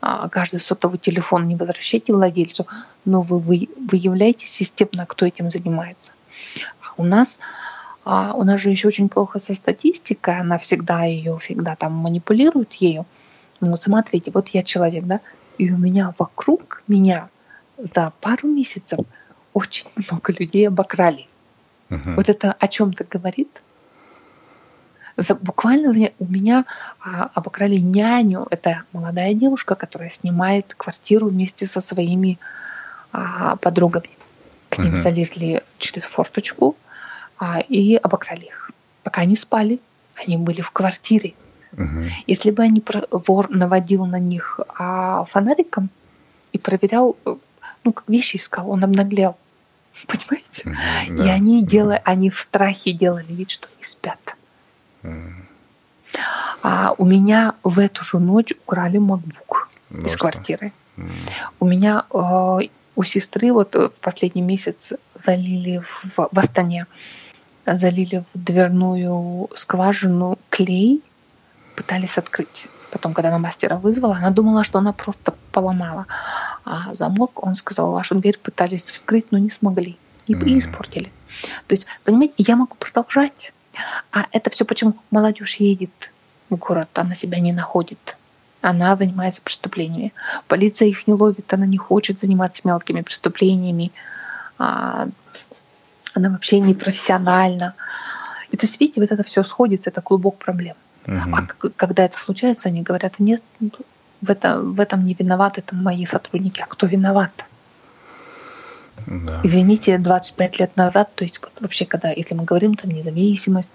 а, 0.00 0.28
каждый 0.28 0.60
сотовый 0.60 0.98
телефон 0.98 1.48
не 1.48 1.56
возвращайте 1.56 2.12
владельцу, 2.12 2.66
но 3.04 3.22
вы 3.22 3.40
выявляете 3.40 4.46
системно, 4.46 5.06
кто 5.06 5.26
этим 5.26 5.50
занимается. 5.50 6.12
А 6.80 6.92
у 6.96 7.04
нас 7.04 7.40
а, 8.08 8.34
у 8.34 8.44
нас 8.44 8.60
же 8.60 8.70
еще 8.70 8.86
очень 8.86 9.08
плохо 9.08 9.40
со 9.40 9.52
статистикой, 9.56 10.38
она 10.38 10.58
всегда 10.58 11.02
ее, 11.02 11.36
всегда 11.38 11.74
там 11.74 11.92
манипулирует 11.92 12.74
ею. 12.74 13.04
Ну 13.60 13.76
смотрите, 13.76 14.30
вот 14.30 14.48
я 14.50 14.62
человек, 14.62 15.04
да, 15.06 15.20
и 15.58 15.72
у 15.72 15.76
меня 15.76 16.14
вокруг 16.16 16.82
меня 16.86 17.28
за 17.76 18.12
пару 18.20 18.46
месяцев 18.46 19.00
очень 19.52 19.88
много 20.08 20.32
людей 20.32 20.68
обокрали. 20.68 21.26
Uh-huh. 21.90 22.14
Вот 22.14 22.28
это 22.28 22.52
о 22.52 22.68
чем-то 22.68 23.02
говорит? 23.04 23.50
буквально 25.40 25.90
у 26.18 26.24
меня 26.26 26.64
а, 27.00 27.30
обокрали 27.34 27.76
няню. 27.76 28.46
Это 28.50 28.84
молодая 28.92 29.34
девушка, 29.34 29.74
которая 29.74 30.10
снимает 30.10 30.74
квартиру 30.76 31.28
вместе 31.28 31.66
со 31.66 31.80
своими 31.80 32.38
а, 33.10 33.56
подругами. 33.56 34.10
К 34.68 34.78
ним 34.78 34.94
uh-huh. 34.94 34.98
залезли 34.98 35.64
через 35.78 36.04
форточку 36.04 36.76
и 37.68 37.96
обокрали 37.96 38.46
их. 38.46 38.70
Пока 39.02 39.22
они 39.22 39.36
спали, 39.36 39.80
они 40.16 40.36
были 40.36 40.60
в 40.60 40.70
квартире. 40.70 41.34
Uh-huh. 41.72 42.08
Если 42.26 42.50
бы 42.50 42.62
они 42.62 42.82
вор 43.10 43.50
наводил 43.50 44.06
на 44.06 44.18
них 44.18 44.60
а, 44.78 45.24
фонариком 45.24 45.90
и 46.52 46.58
проверял, 46.58 47.16
ну 47.84 47.92
как 47.92 48.08
вещи 48.08 48.36
искал, 48.36 48.70
он 48.70 48.82
обнаглел. 48.84 49.36
Понимаете? 50.06 50.62
Uh-huh, 50.64 51.16
да. 51.16 51.24
И 51.24 51.28
они 51.28 51.64
делали, 51.64 52.00
они 52.04 52.30
в 52.30 52.38
страхе 52.38 52.92
делали 52.92 53.32
вид, 53.32 53.50
что 53.50 53.68
они 53.74 53.82
спят. 53.82 54.36
А 56.62 56.94
у 56.98 57.04
меня 57.04 57.54
в 57.62 57.78
эту 57.78 58.04
же 58.04 58.18
ночь 58.18 58.52
украли 58.64 58.98
MacBook 58.98 59.68
ну, 59.90 60.06
из 60.06 60.16
квартиры. 60.16 60.72
Mm. 60.96 61.10
У 61.60 61.66
меня 61.66 62.04
э, 62.12 62.68
у 62.96 63.02
сестры 63.04 63.52
вот 63.52 63.74
в 63.74 63.92
последний 64.00 64.42
месяц 64.42 64.94
залили 65.14 65.78
в, 65.78 66.16
в 66.16 66.38
Астане, 66.38 66.86
залили 67.66 68.24
в 68.32 68.44
дверную 68.44 69.50
скважину 69.54 70.38
клей, 70.50 71.02
пытались 71.74 72.18
открыть. 72.18 72.68
Потом, 72.90 73.12
когда 73.12 73.28
она 73.28 73.38
мастера 73.38 73.76
вызвала, 73.76 74.16
она 74.16 74.30
думала, 74.30 74.64
что 74.64 74.78
она 74.78 74.92
просто 74.92 75.34
поломала. 75.52 76.06
А 76.64 76.94
замок, 76.94 77.44
он 77.44 77.54
сказал, 77.54 77.92
вашу 77.92 78.14
дверь 78.14 78.38
пытались 78.38 78.90
вскрыть, 78.90 79.32
но 79.32 79.38
не 79.38 79.50
смогли. 79.50 79.98
И, 80.26 80.34
mm. 80.34 80.44
и 80.44 80.58
испортили. 80.58 81.12
То 81.66 81.74
есть, 81.74 81.86
понимаете, 82.04 82.34
я 82.38 82.56
могу 82.56 82.74
продолжать. 82.76 83.52
А 84.12 84.26
это 84.32 84.50
все 84.50 84.64
почему 84.64 84.94
молодежь 85.10 85.56
едет 85.56 86.10
в 86.48 86.56
город, 86.56 86.88
она 86.94 87.14
себя 87.14 87.38
не 87.40 87.52
находит. 87.52 88.16
Она 88.62 88.96
занимается 88.96 89.42
преступлениями. 89.42 90.12
Полиция 90.48 90.88
их 90.88 91.06
не 91.06 91.12
ловит, 91.12 91.52
она 91.52 91.66
не 91.66 91.76
хочет 91.76 92.18
заниматься 92.18 92.62
мелкими 92.64 93.02
преступлениями. 93.02 93.92
А, 94.58 95.08
она 96.16 96.30
вообще 96.30 96.60
не 96.60 96.74
профессиональна. 96.74 97.74
И 98.50 98.56
то 98.56 98.66
есть, 98.66 98.80
видите, 98.80 99.00
вот 99.00 99.10
это 99.10 99.22
все 99.22 99.42
сходится, 99.44 99.90
это 99.90 100.00
клубок 100.00 100.38
проблем. 100.38 100.76
Угу. 101.06 101.16
А 101.32 101.42
когда 101.76 102.04
это 102.04 102.18
случается, 102.18 102.68
они 102.68 102.82
говорят, 102.82 103.18
нет, 103.18 103.42
в, 104.20 104.30
это, 104.30 104.60
в 104.60 104.80
этом 104.80 105.04
не 105.04 105.14
виноваты 105.14 105.60
это 105.60 105.74
мои 105.74 106.06
сотрудники. 106.06 106.60
А 106.60 106.66
кто 106.66 106.86
виноват? 106.86 107.46
Да. 109.06 109.40
Извините, 109.44 109.98
25 109.98 110.58
лет 110.58 110.76
назад, 110.76 111.10
то 111.14 111.24
есть 111.24 111.40
вот 111.40 111.52
вообще, 111.60 111.84
когда, 111.84 112.10
если 112.10 112.34
мы 112.34 112.44
говорим 112.44 112.74
там 112.74 112.90
независимость, 112.90 113.70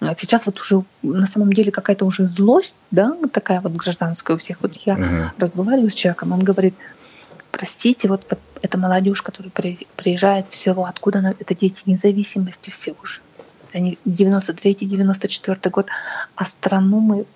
а 0.00 0.14
сейчас 0.16 0.46
вот 0.46 0.60
уже 0.60 0.82
на 1.02 1.26
самом 1.26 1.52
деле 1.52 1.72
какая-то 1.72 2.04
уже 2.04 2.26
злость, 2.28 2.76
да, 2.90 3.16
такая 3.32 3.60
вот 3.60 3.72
гражданская 3.72 4.36
у 4.36 4.38
всех. 4.38 4.58
Вот 4.62 4.74
я 4.86 4.94
угу. 4.94 5.30
разговариваю 5.38 5.90
с 5.90 5.94
человеком, 5.94 6.32
он 6.32 6.44
говорит, 6.44 6.74
простите, 7.58 8.08
вот, 8.08 8.24
вот 8.30 8.38
эта 8.62 8.78
молодежь, 8.78 9.20
которая 9.20 9.50
приезжает 9.96 10.46
в 10.46 10.54
село, 10.54 10.84
откуда 10.84 11.18
она, 11.18 11.34
это 11.38 11.54
дети 11.54 11.82
независимости 11.86 12.70
все 12.70 12.94
уже. 13.02 13.20
Они 13.74 13.98
93-94 14.06 15.70
год, 15.70 15.88
а 16.36 16.44
страну 16.44 17.00
мы, 17.00 17.26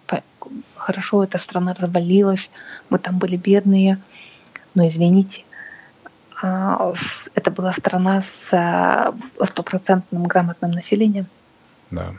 хорошо, 0.76 1.24
эта 1.24 1.38
страна 1.38 1.74
развалилась, 1.74 2.50
мы 2.88 2.98
там 2.98 3.18
были 3.18 3.36
бедные, 3.36 4.00
но 4.74 4.86
извините, 4.86 5.44
а, 6.40 6.94
это 7.34 7.50
была 7.50 7.72
страна 7.72 8.20
с 8.20 8.50
а, 8.52 9.14
стопроцентным 9.44 10.22
грамотным 10.22 10.70
населением. 10.70 11.26
Да. 11.90 12.14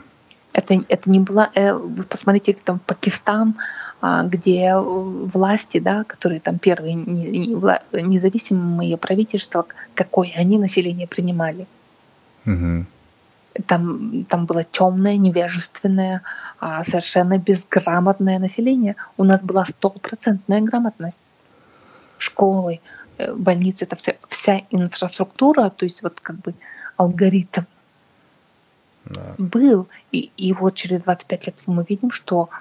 Это, 0.52 0.74
это 0.88 1.10
не 1.10 1.20
была... 1.20 1.50
Э, 1.54 1.72
вы 1.74 2.04
посмотрите, 2.04 2.56
там 2.64 2.78
Пакистан, 2.78 3.56
где 4.24 4.76
власти, 4.76 5.80
да, 5.80 6.04
которые 6.04 6.40
там 6.40 6.58
первые 6.58 6.94
независимые 6.94 8.98
правительства, 8.98 9.66
какое 9.94 10.30
они 10.36 10.58
население 10.58 11.06
принимали. 11.06 11.66
Угу. 12.44 12.84
Там, 13.66 14.20
там 14.22 14.46
было 14.46 14.64
темное, 14.64 15.16
невежественное, 15.16 16.22
совершенно 16.82 17.38
безграмотное 17.38 18.38
население. 18.38 18.96
У 19.16 19.24
нас 19.24 19.42
была 19.42 19.64
стопроцентная 19.64 20.60
грамотность. 20.60 21.20
Школы, 22.18 22.80
Э, 23.18 23.34
больницы, 23.34 23.84
это 23.84 23.96
вся 24.28 24.62
инфраструктура, 24.70 25.70
то 25.70 25.84
есть 25.84 26.02
вот 26.02 26.20
как 26.20 26.36
бы 26.36 26.54
алгоритм 26.96 27.62
да. 29.04 29.34
был. 29.38 29.88
И, 30.12 30.30
и 30.36 30.52
вот 30.52 30.74
через 30.74 31.02
25 31.02 31.46
лет 31.46 31.56
мы 31.66 31.84
видим, 31.88 32.10
что 32.10 32.48
э, 32.50 32.54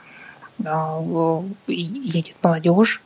едет 1.67 2.35
молодежь, 2.41 3.01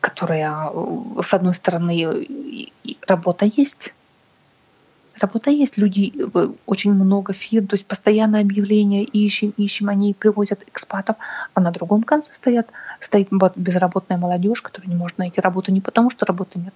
которая, 0.00 0.70
э, 0.72 1.22
с 1.22 1.34
одной 1.34 1.54
стороны, 1.54 2.26
работа 3.06 3.46
есть, 3.46 3.92
Работа 5.20 5.50
есть, 5.50 5.76
люди, 5.76 6.12
э, 6.16 6.48
очень 6.64 6.94
много 6.94 7.34
фирм, 7.34 7.66
то 7.66 7.74
есть 7.74 7.86
постоянно 7.86 8.40
объявления 8.40 9.04
ищем, 9.04 9.52
ищем, 9.58 9.90
они 9.90 10.14
привозят 10.14 10.62
экспатов, 10.66 11.16
а 11.52 11.60
на 11.60 11.70
другом 11.70 12.04
конце 12.04 12.32
стоят, 12.34 12.68
стоит 13.00 13.28
безработная 13.56 14.16
молодежь, 14.16 14.62
которая 14.62 14.88
не 14.88 14.96
может 14.96 15.18
найти 15.18 15.42
работу 15.42 15.72
не 15.72 15.82
потому, 15.82 16.08
что 16.08 16.24
работы 16.24 16.58
нет, 16.58 16.72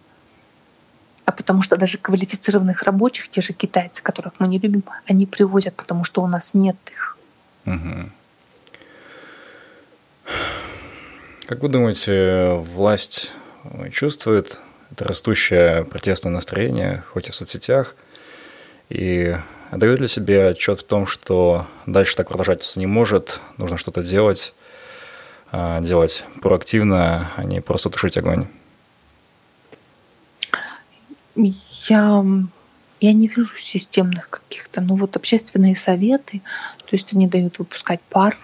а 1.24 1.32
потому 1.32 1.62
что 1.62 1.78
даже 1.78 1.96
квалифицированных 1.96 2.82
рабочих, 2.82 3.28
те 3.28 3.40
же 3.40 3.54
китайцы, 3.54 4.02
которых 4.02 4.34
мы 4.40 4.48
не 4.48 4.58
любим, 4.58 4.84
они 5.06 5.24
привозят, 5.24 5.74
потому 5.74 6.04
что 6.04 6.22
у 6.22 6.26
нас 6.26 6.52
нет 6.52 6.76
их. 6.90 7.16
Угу. 7.64 8.10
Как 11.46 11.62
вы 11.62 11.68
думаете, 11.68 12.54
власть 12.54 13.32
чувствует 13.92 14.60
это 14.90 15.04
растущее 15.04 15.84
протестное 15.84 16.32
настроение, 16.32 17.04
хоть 17.12 17.28
и 17.28 17.32
в 17.32 17.34
соцсетях, 17.34 17.96
и 18.88 19.36
отдает 19.70 20.00
ли 20.00 20.08
себе 20.08 20.48
отчет 20.48 20.80
в 20.80 20.84
том, 20.84 21.06
что 21.06 21.66
дальше 21.84 22.16
так 22.16 22.28
продолжаться 22.28 22.78
не 22.78 22.86
может, 22.86 23.40
нужно 23.58 23.76
что-то 23.76 24.02
делать, 24.02 24.54
а, 25.52 25.82
делать 25.82 26.24
проактивно, 26.40 27.30
а 27.36 27.44
не 27.44 27.60
просто 27.60 27.90
тушить 27.90 28.16
огонь? 28.16 28.46
Я, 31.34 32.24
я 33.00 33.12
не 33.12 33.28
вижу 33.28 33.58
системных 33.58 34.30
каких-то, 34.30 34.80
ну 34.80 34.94
вот 34.94 35.14
общественные 35.16 35.76
советы, 35.76 36.40
то 36.78 36.88
есть 36.92 37.12
они 37.12 37.26
дают 37.26 37.58
выпускать 37.58 38.00
пар, 38.00 38.34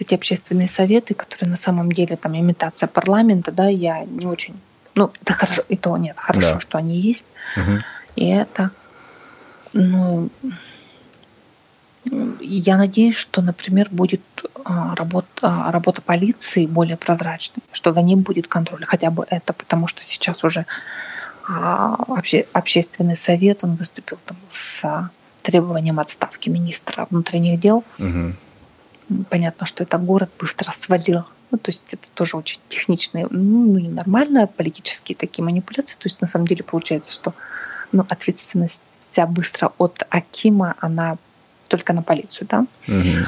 эти 0.00 0.14
общественные 0.14 0.68
советы, 0.68 1.14
которые 1.14 1.50
на 1.50 1.56
самом 1.56 1.90
деле 1.92 2.16
там 2.16 2.36
имитация 2.36 2.86
парламента, 2.86 3.52
да, 3.52 3.68
я 3.68 4.04
не 4.04 4.26
очень, 4.26 4.58
ну 4.94 5.10
это 5.20 5.32
хорошо, 5.32 5.62
и 5.68 5.76
то 5.76 5.96
нет, 5.96 6.18
хорошо, 6.18 6.54
да. 6.54 6.60
что 6.60 6.78
они 6.78 6.96
есть, 6.96 7.26
угу. 7.56 7.78
и 8.16 8.26
это 8.28 8.70
ну, 9.74 10.30
я 12.40 12.76
надеюсь, 12.76 13.16
что, 13.16 13.42
например, 13.42 13.88
будет 13.90 14.22
а, 14.64 14.94
работа, 14.94 15.28
а, 15.42 15.72
работа 15.72 16.02
полиции 16.02 16.66
более 16.66 16.96
прозрачной, 16.96 17.62
что 17.72 17.92
за 17.92 18.02
ним 18.02 18.20
будет 18.20 18.48
контроль, 18.48 18.84
хотя 18.84 19.10
бы 19.10 19.26
это, 19.28 19.52
потому 19.52 19.86
что 19.86 20.02
сейчас 20.04 20.44
уже 20.44 20.66
а, 21.46 21.96
обще, 22.08 22.46
общественный 22.52 23.16
совет, 23.16 23.64
он 23.64 23.74
выступил 23.74 24.18
там 24.24 24.36
с 24.48 25.10
требованием 25.42 25.98
отставки 26.00 26.48
министра 26.48 27.06
внутренних 27.10 27.60
дел. 27.60 27.84
Угу. 27.98 28.32
Понятно, 29.30 29.66
что 29.66 29.82
это 29.82 29.98
город 29.98 30.30
быстро 30.38 30.70
свалил 30.72 31.24
Ну, 31.50 31.58
то 31.58 31.70
есть 31.70 31.94
это 31.94 32.10
тоже 32.12 32.36
очень 32.36 32.60
техничные, 32.68 33.26
ну, 33.30 33.78
нормально, 33.90 34.46
политические 34.46 35.16
такие 35.16 35.44
манипуляции. 35.44 35.94
То 35.94 36.06
есть 36.06 36.20
на 36.20 36.26
самом 36.26 36.46
деле 36.46 36.62
получается, 36.62 37.12
что 37.12 37.34
ну, 37.92 38.04
ответственность 38.08 38.98
вся 39.00 39.26
быстро 39.26 39.72
от 39.78 40.06
Акима, 40.10 40.74
она 40.80 41.16
только 41.68 41.92
на 41.92 42.02
полицию, 42.02 42.48
да? 42.50 42.66
Угу. 42.86 43.26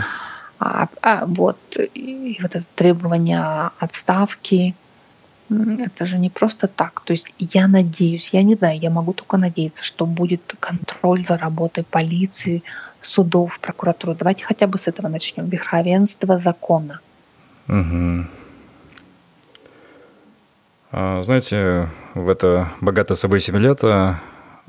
А, 0.58 0.88
а 1.02 1.24
вот, 1.26 1.58
и 1.94 2.38
вот 2.42 2.54
это 2.54 2.66
требование 2.74 3.70
отставки, 3.78 4.74
это 5.50 6.06
же 6.06 6.18
не 6.18 6.30
просто 6.30 6.68
так. 6.68 7.00
То 7.00 7.12
есть 7.12 7.34
я 7.38 7.68
надеюсь, 7.68 8.30
я 8.32 8.42
не 8.42 8.54
знаю, 8.54 8.78
я 8.78 8.90
могу 8.90 9.12
только 9.12 9.36
надеяться, 9.36 9.84
что 9.84 10.06
будет 10.06 10.54
контроль 10.60 11.24
за 11.24 11.36
работой 11.36 11.84
полиции, 11.84 12.62
судов, 13.00 13.58
прокуратуры. 13.60 14.14
Давайте 14.14 14.44
хотя 14.44 14.66
бы 14.66 14.78
с 14.78 14.88
этого 14.88 15.08
начнем. 15.08 15.48
Верховенство 15.48 16.38
закона. 16.38 17.00
Угу. 17.68 18.26
Знаете, 20.92 21.88
в 22.14 22.28
это 22.28 22.68
богатое 22.80 23.16
событие 23.16 23.56
лета 23.56 24.20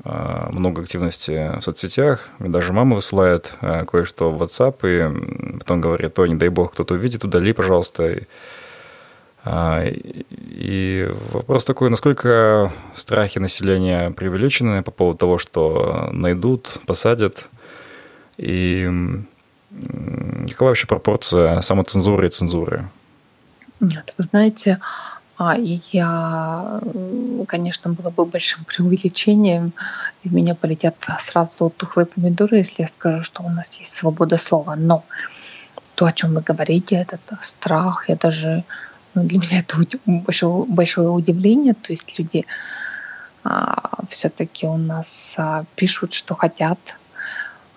а, 0.04 0.48
много 0.50 0.82
активности 0.82 1.58
в 1.58 1.62
соцсетях. 1.62 2.28
Даже 2.38 2.72
мама 2.72 2.96
высылает 2.96 3.54
а, 3.60 3.84
кое-что 3.84 4.30
в 4.30 4.42
WhatsApp, 4.42 4.76
и 4.84 5.58
потом 5.58 5.80
говорит, 5.80 6.18
ой, 6.18 6.28
не 6.28 6.36
дай 6.36 6.48
бог, 6.48 6.72
кто-то 6.72 6.94
увидит, 6.94 7.24
удали, 7.24 7.52
пожалуйста. 7.52 8.20
А, 9.44 9.82
и 9.84 11.10
вопрос 11.32 11.64
такой, 11.64 11.90
насколько 11.90 12.72
страхи 12.94 13.38
населения 13.38 14.10
преувеличены 14.10 14.82
по 14.82 14.90
поводу 14.90 15.18
того, 15.18 15.38
что 15.38 16.10
найдут, 16.12 16.80
посадят, 16.86 17.48
и 18.36 18.88
какова 20.48 20.68
вообще 20.68 20.86
пропорция 20.86 21.60
самоцензуры 21.60 22.26
и 22.26 22.30
цензуры? 22.30 22.88
Нет, 23.80 24.14
вы 24.16 24.24
знаете, 24.24 24.78
а, 25.38 25.56
я, 25.58 26.80
конечно, 27.48 27.92
было 27.92 28.10
бы 28.10 28.24
большим 28.24 28.64
преувеличением, 28.64 29.72
и 30.22 30.28
в 30.28 30.32
меня 30.32 30.54
полетят 30.54 30.94
сразу 31.18 31.70
тухлые 31.76 32.06
помидоры, 32.06 32.58
если 32.58 32.82
я 32.82 32.88
скажу, 32.88 33.22
что 33.22 33.42
у 33.42 33.48
нас 33.48 33.76
есть 33.80 33.92
свобода 33.92 34.38
слова. 34.38 34.76
Но 34.76 35.04
то, 35.96 36.06
о 36.06 36.12
чем 36.12 36.34
вы 36.34 36.42
говорите, 36.42 36.94
этот 36.94 37.22
страх, 37.42 38.08
это 38.08 38.30
же 38.30 38.62
ну, 39.14 39.24
для 39.24 39.38
меня 39.38 39.60
это 39.60 39.76
большое, 40.04 40.66
большое 40.66 41.08
удивление. 41.08 41.74
То 41.74 41.92
есть 41.92 42.18
люди 42.18 42.46
а, 43.44 44.04
все-таки 44.08 44.66
у 44.66 44.76
нас 44.76 45.34
а, 45.38 45.64
пишут, 45.76 46.12
что 46.12 46.34
хотят, 46.34 46.78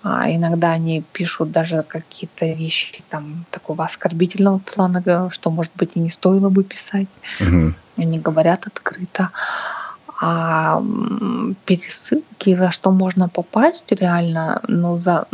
а 0.02 0.30
иногда 0.30 0.70
они 0.72 1.02
пишут 1.12 1.50
даже 1.50 1.82
какие-то 1.82 2.46
вещи 2.46 3.02
там 3.10 3.44
такого 3.50 3.84
оскорбительного 3.84 4.58
плана, 4.58 5.30
что, 5.30 5.50
может 5.50 5.72
быть, 5.74 5.92
и 5.94 6.00
не 6.00 6.10
стоило 6.10 6.48
бы 6.48 6.62
писать. 6.62 7.08
Угу. 7.40 7.74
Они 7.98 8.18
говорят 8.18 8.66
открыто. 8.66 9.30
А 10.18 10.82
пересылки, 11.66 12.54
за 12.54 12.70
что 12.70 12.90
можно 12.90 13.28
попасть 13.28 13.92
реально, 13.92 14.62
ну, 14.66 14.98
за 14.98 15.26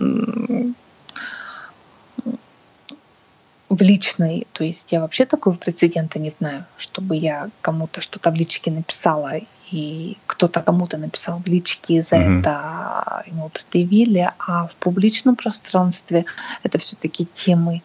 в 3.75 3.81
личной, 3.81 4.47
то 4.53 4.65
есть 4.65 4.93
я 4.93 5.01
вообще 5.01 5.25
такого 5.25 5.55
прецедента 5.55 6.19
не 6.19 6.31
знаю, 6.31 6.67
чтобы 6.77 7.17
я 7.17 7.49
кому-то 7.63 8.03
что-то 8.03 8.31
в 8.31 8.35
личке 8.35 8.71
написала, 8.71 9.33
и 9.71 10.19
кто-то 10.27 10.61
кому-то 10.61 10.99
написал 10.99 11.39
в 11.39 11.47
личке, 11.47 12.03
за 12.03 12.17
угу. 12.17 12.41
это 12.41 13.25
ему 13.27 13.49
предъявили, 13.49 14.31
а 14.39 14.67
в 14.67 14.77
публичном 14.77 15.37
пространстве 15.37 16.27
это 16.63 16.77
все-таки 16.77 17.27
темы 17.33 17.83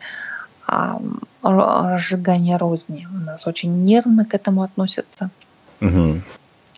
а, 0.65 1.00
разжигания 1.41 2.58
розни. 2.58 3.08
У 3.10 3.23
нас 3.26 3.47
очень 3.47 3.86
нервно 3.86 4.26
к 4.26 4.34
этому 4.34 4.63
относятся. 4.63 5.30
Угу. 5.80 6.21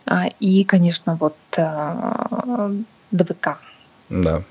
А, 0.06 0.28
и, 0.38 0.62
конечно, 0.62 1.16
вот 1.16 1.36
а, 1.56 2.70
ДВК 3.10 3.58
да. 4.10 4.42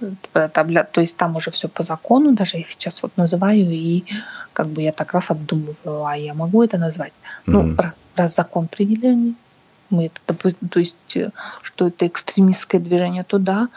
То 0.84 1.02
есть 1.02 1.17
там 1.17 1.36
уже 1.36 1.52
все 1.52 1.67
по 1.67 1.84
закону, 1.84 2.34
даже 2.34 2.58
я 2.58 2.63
сейчас 2.63 3.04
вот 3.04 3.12
называю, 3.17 3.69
и 3.69 4.06
как 4.54 4.67
бы 4.67 4.82
я 4.82 4.91
так 4.91 5.13
раз 5.13 5.32
обдумываю, 5.32 6.06
а 6.06 6.15
я 6.15 6.34
могу 6.34 6.63
это 6.63 6.78
назвать. 6.78 7.13
Mm-hmm. 7.45 7.52
Ну, 7.52 7.76
раз 8.15 8.36
закон 8.36 8.65
определений, 8.65 9.36
мы 9.89 10.08
это, 10.08 10.52
то 10.69 10.80
есть, 10.80 11.17
э, 11.17 11.32
что 11.62 11.88
это 11.88 12.08
экстремистское 12.08 12.80
движение, 12.80 13.24
то 13.24 13.39
да, 13.39 13.69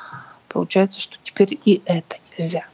получается, 0.49 1.01
что 1.01 1.17
теперь 1.23 1.59
и 1.65 1.83
это 1.85 2.17
нельзя 2.39 2.65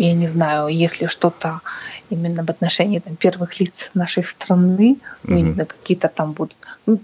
я 0.00 0.14
не 0.14 0.26
знаю, 0.26 0.68
если 0.68 1.08
что-то 1.08 1.60
именно 2.08 2.42
в 2.42 2.50
отношении 2.50 3.00
там, 3.00 3.16
первых 3.16 3.60
лиц 3.60 3.90
нашей 3.94 4.24
страны, 4.24 4.96
mm-hmm. 5.24 5.38
именно 5.38 5.66
какие-то 5.66 6.08
там 6.08 6.32
будут. 6.32 6.56
Ну, 6.86 7.00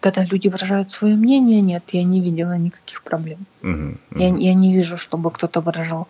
когда 0.00 0.24
люди 0.24 0.48
выражают 0.48 0.90
свое 0.90 1.14
мнение, 1.14 1.60
нет, 1.60 1.84
я 1.92 2.04
не 2.04 2.20
видела 2.22 2.56
никаких 2.56 3.02
проблем. 3.02 3.44
Mm-hmm. 3.62 3.98
Я, 4.16 4.28
я 4.28 4.54
не 4.54 4.74
вижу, 4.74 4.96
чтобы 4.96 5.30
кто-то 5.30 5.60
выражал 5.60 6.08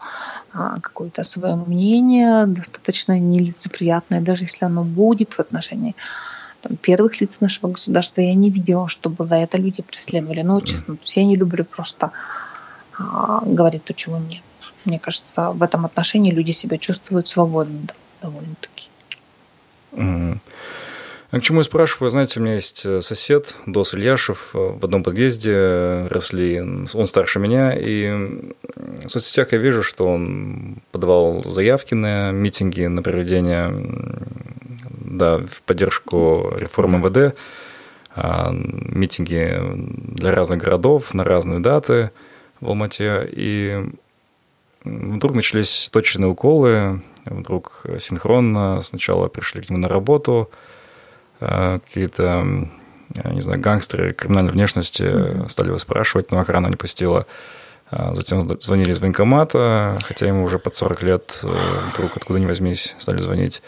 а, 0.53 0.79
какое-то 0.81 1.25
свое 1.25 1.57
мнение, 1.57 2.47
достаточно 2.47 3.19
нелицеприятное, 3.19 4.21
даже 4.21 4.45
если 4.45 4.67
оно 4.67 4.85
будет 4.85 5.33
в 5.33 5.41
отношении 5.41 5.97
там, 6.63 6.77
первых 6.77 7.21
лиц 7.21 7.41
нашего 7.41 7.73
государства, 7.73 8.21
я 8.21 8.35
не 8.35 8.51
видела, 8.51 8.89
чтобы 8.89 9.25
за 9.25 9.37
это 9.37 9.59
люди 9.59 9.83
преследовали. 9.83 10.43
Ну, 10.43 10.61
честно, 10.61 10.97
есть 11.01 11.17
я 11.17 11.25
не 11.25 11.35
люблю 11.35 11.65
просто 11.65 12.13
а, 12.97 13.43
говорить 13.45 13.83
то, 13.83 13.93
чего 13.93 14.19
нет. 14.19 14.43
Мне 14.85 14.99
кажется, 14.99 15.51
в 15.51 15.63
этом 15.63 15.85
отношении 15.87 16.33
люди 16.33 16.53
себя 16.53 16.79
чувствуют 16.79 17.29
свободно 17.29 17.81
довольно-таки. 18.23 18.89
Mm. 19.93 20.39
А 21.31 21.39
к 21.39 21.43
чему 21.43 21.61
я 21.61 21.65
спрашиваю? 21.65 22.11
Знаете, 22.11 22.41
у 22.41 22.43
меня 22.43 22.55
есть 22.55 22.85
э, 22.85 23.01
сосед, 23.01 23.55
Дос 23.67 23.95
Ильяшев, 23.95 24.51
э, 24.55 24.59
в 24.59 24.85
одном 24.85 25.05
подъезде 25.05 26.07
росли, 26.11 26.61
он 26.61 27.07
старше 27.07 27.39
меня, 27.39 27.73
и 27.73 28.11
в 29.05 29.09
соцсетях 29.09 29.53
я 29.53 29.59
вижу, 29.59 29.85
что 29.85 30.09
он 30.09 30.79
подавал 30.91 31.45
заявки 31.45 31.95
на 31.95 32.33
митинги, 32.33 32.87
на 32.87 33.03
проведение, 33.03 33.73
да, 34.91 35.39
в 35.39 35.63
поддержку 35.63 36.53
реформы 36.59 36.99
МВД, 36.99 37.37
а, 38.17 38.51
митинги 38.53 39.57
для 40.17 40.35
разных 40.35 40.59
городов 40.59 41.15
на 41.15 41.23
разные 41.23 41.61
даты 41.61 42.11
в 42.61 42.67
Алмате, 42.67 43.29
и 43.31 43.87
Вдруг 44.85 45.35
начались 45.35 45.89
точные 45.93 46.29
уколы, 46.29 47.03
вдруг 47.25 47.85
синхронно 47.99 48.81
сначала 48.83 49.29
пришли 49.29 49.63
к 49.63 49.69
нему 49.69 49.79
на 49.79 49.89
работу, 49.89 50.51
э, 51.41 51.79
какие-то, 51.85 52.69
не 53.25 53.41
знаю, 53.41 53.61
гангстеры 53.61 54.13
криминальной 54.15 54.53
внешности 54.53 55.49
стали 55.49 55.69
его 55.69 55.79
спрашивать, 55.79 56.31
но 56.31 56.41
охрана 56.41 56.69
не 56.69 56.77
пустила. 56.77 57.27
А 57.91 58.15
затем 58.15 58.47
звонили 58.61 58.93
из 58.93 59.01
военкомата, 59.01 59.99
хотя 60.05 60.27
ему 60.27 60.45
уже 60.45 60.59
под 60.59 60.75
40 60.75 61.03
лет, 61.03 61.41
э, 61.43 61.49
вдруг 61.93 62.17
откуда 62.17 62.39
ни 62.39 62.47
возьмись, 62.47 62.95
стали 62.99 63.19
звонить 63.19 63.63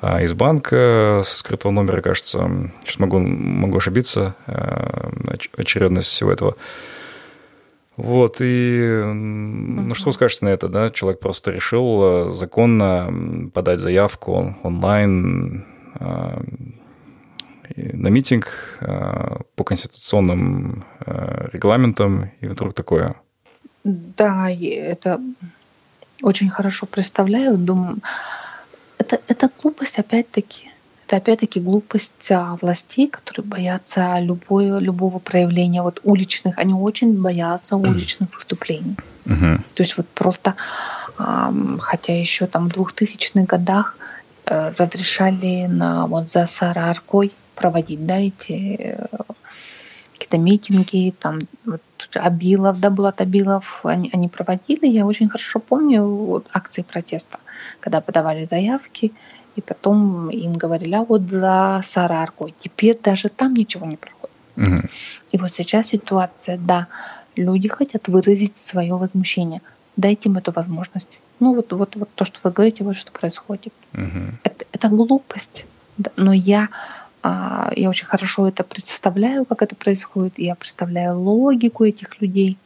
а 0.00 0.22
из 0.22 0.32
банка 0.32 1.22
со 1.24 1.38
скрытого 1.38 1.72
номера, 1.72 2.00
кажется. 2.00 2.48
Сейчас 2.82 2.98
могу, 2.98 3.18
могу 3.18 3.78
ошибиться, 3.78 4.36
э, 4.46 5.10
очередность 5.56 6.08
всего 6.08 6.32
этого. 6.32 6.56
Вот, 7.98 8.36
и 8.40 9.02
ну 9.04 9.92
что 9.96 10.12
скажете 10.12 10.44
на 10.44 10.50
это, 10.50 10.68
да? 10.68 10.90
Человек 10.90 11.18
просто 11.18 11.50
решил 11.50 12.28
э, 12.28 12.30
законно 12.30 13.50
подать 13.52 13.80
заявку 13.80 14.54
онлайн 14.62 15.66
э, 15.98 16.40
на 17.76 18.08
митинг 18.08 18.78
э, 18.80 19.38
по 19.56 19.64
конституционным 19.64 20.84
регламентам, 21.52 22.30
и 22.40 22.46
вдруг 22.46 22.72
такое. 22.72 23.16
Да, 23.82 24.48
это 24.48 25.20
очень 26.22 26.50
хорошо 26.50 26.86
представляю. 26.86 27.56
Думаю, 27.56 27.98
это, 28.98 29.18
это 29.26 29.50
глупость 29.60 29.98
опять-таки. 29.98 30.70
Это 31.08 31.16
опять-таки 31.16 31.58
глупость 31.58 32.30
а, 32.30 32.58
властей, 32.60 33.08
которые 33.08 33.46
боятся 33.46 34.18
любое, 34.20 34.78
любого 34.78 35.18
проявления 35.18 35.80
вот 35.80 36.00
уличных. 36.04 36.58
Они 36.58 36.74
очень 36.74 37.18
боятся 37.18 37.76
уличных 37.76 38.34
выступлений. 38.34 38.94
Uh-huh. 39.24 39.58
То 39.72 39.82
есть 39.82 39.96
вот 39.96 40.06
просто, 40.08 40.54
хотя 41.16 42.12
еще 42.12 42.46
там 42.46 42.68
в 42.68 42.74
2000-х 42.74 43.46
годах 43.46 43.96
э, 44.44 44.74
разрешали 44.76 45.64
на 45.64 46.06
вот 46.06 46.30
за 46.30 46.46
Сараркой 46.46 47.32
проводить, 47.54 48.04
да, 48.04 48.18
эти 48.18 48.76
э, 48.78 49.06
какие-то 50.12 50.36
митинги, 50.36 51.14
там 51.18 51.38
вот 51.64 51.80
Абилов, 52.16 52.80
да, 52.80 52.90
Булат 52.90 53.22
Абилов, 53.22 53.80
они, 53.84 54.10
они 54.12 54.28
проводили. 54.28 54.86
Я 54.86 55.06
очень 55.06 55.30
хорошо 55.30 55.58
помню 55.58 56.04
вот, 56.04 56.46
акции 56.52 56.82
протеста, 56.82 57.38
когда 57.80 58.02
подавали 58.02 58.44
заявки, 58.44 59.14
и 59.58 59.60
потом 59.60 60.30
им 60.30 60.52
говорили, 60.52 60.94
а 60.94 61.02
вот 61.02 61.22
за 61.22 61.80
Сарарку. 61.82 62.48
Теперь 62.56 62.96
даже 62.96 63.28
там 63.28 63.54
ничего 63.54 63.86
не 63.86 63.96
проходит. 63.96 64.36
Угу. 64.56 64.88
И 65.32 65.38
вот 65.38 65.52
сейчас 65.52 65.88
ситуация, 65.88 66.58
да, 66.58 66.86
люди 67.34 67.68
хотят 67.68 68.06
выразить 68.06 68.54
свое 68.54 68.94
возмущение, 68.94 69.60
дайте 69.96 70.28
им 70.28 70.36
эту 70.36 70.52
возможность. 70.52 71.08
Ну 71.40 71.56
вот, 71.56 71.72
вот, 71.72 71.96
вот 71.96 72.08
то, 72.14 72.24
что 72.24 72.38
вы 72.44 72.52
говорите, 72.52 72.84
вот 72.84 72.96
что 72.96 73.10
происходит. 73.10 73.72
Угу. 73.94 74.38
Это, 74.44 74.64
это 74.72 74.88
глупость, 74.88 75.66
да, 75.96 76.12
но 76.14 76.32
я 76.32 76.68
а, 77.20 77.72
я 77.74 77.90
очень 77.90 78.06
хорошо 78.06 78.46
это 78.46 78.62
представляю, 78.62 79.44
как 79.44 79.62
это 79.62 79.74
происходит. 79.74 80.38
Я 80.38 80.54
представляю 80.54 81.18
логику 81.18 81.84
этих 81.84 82.20
людей, 82.20 82.58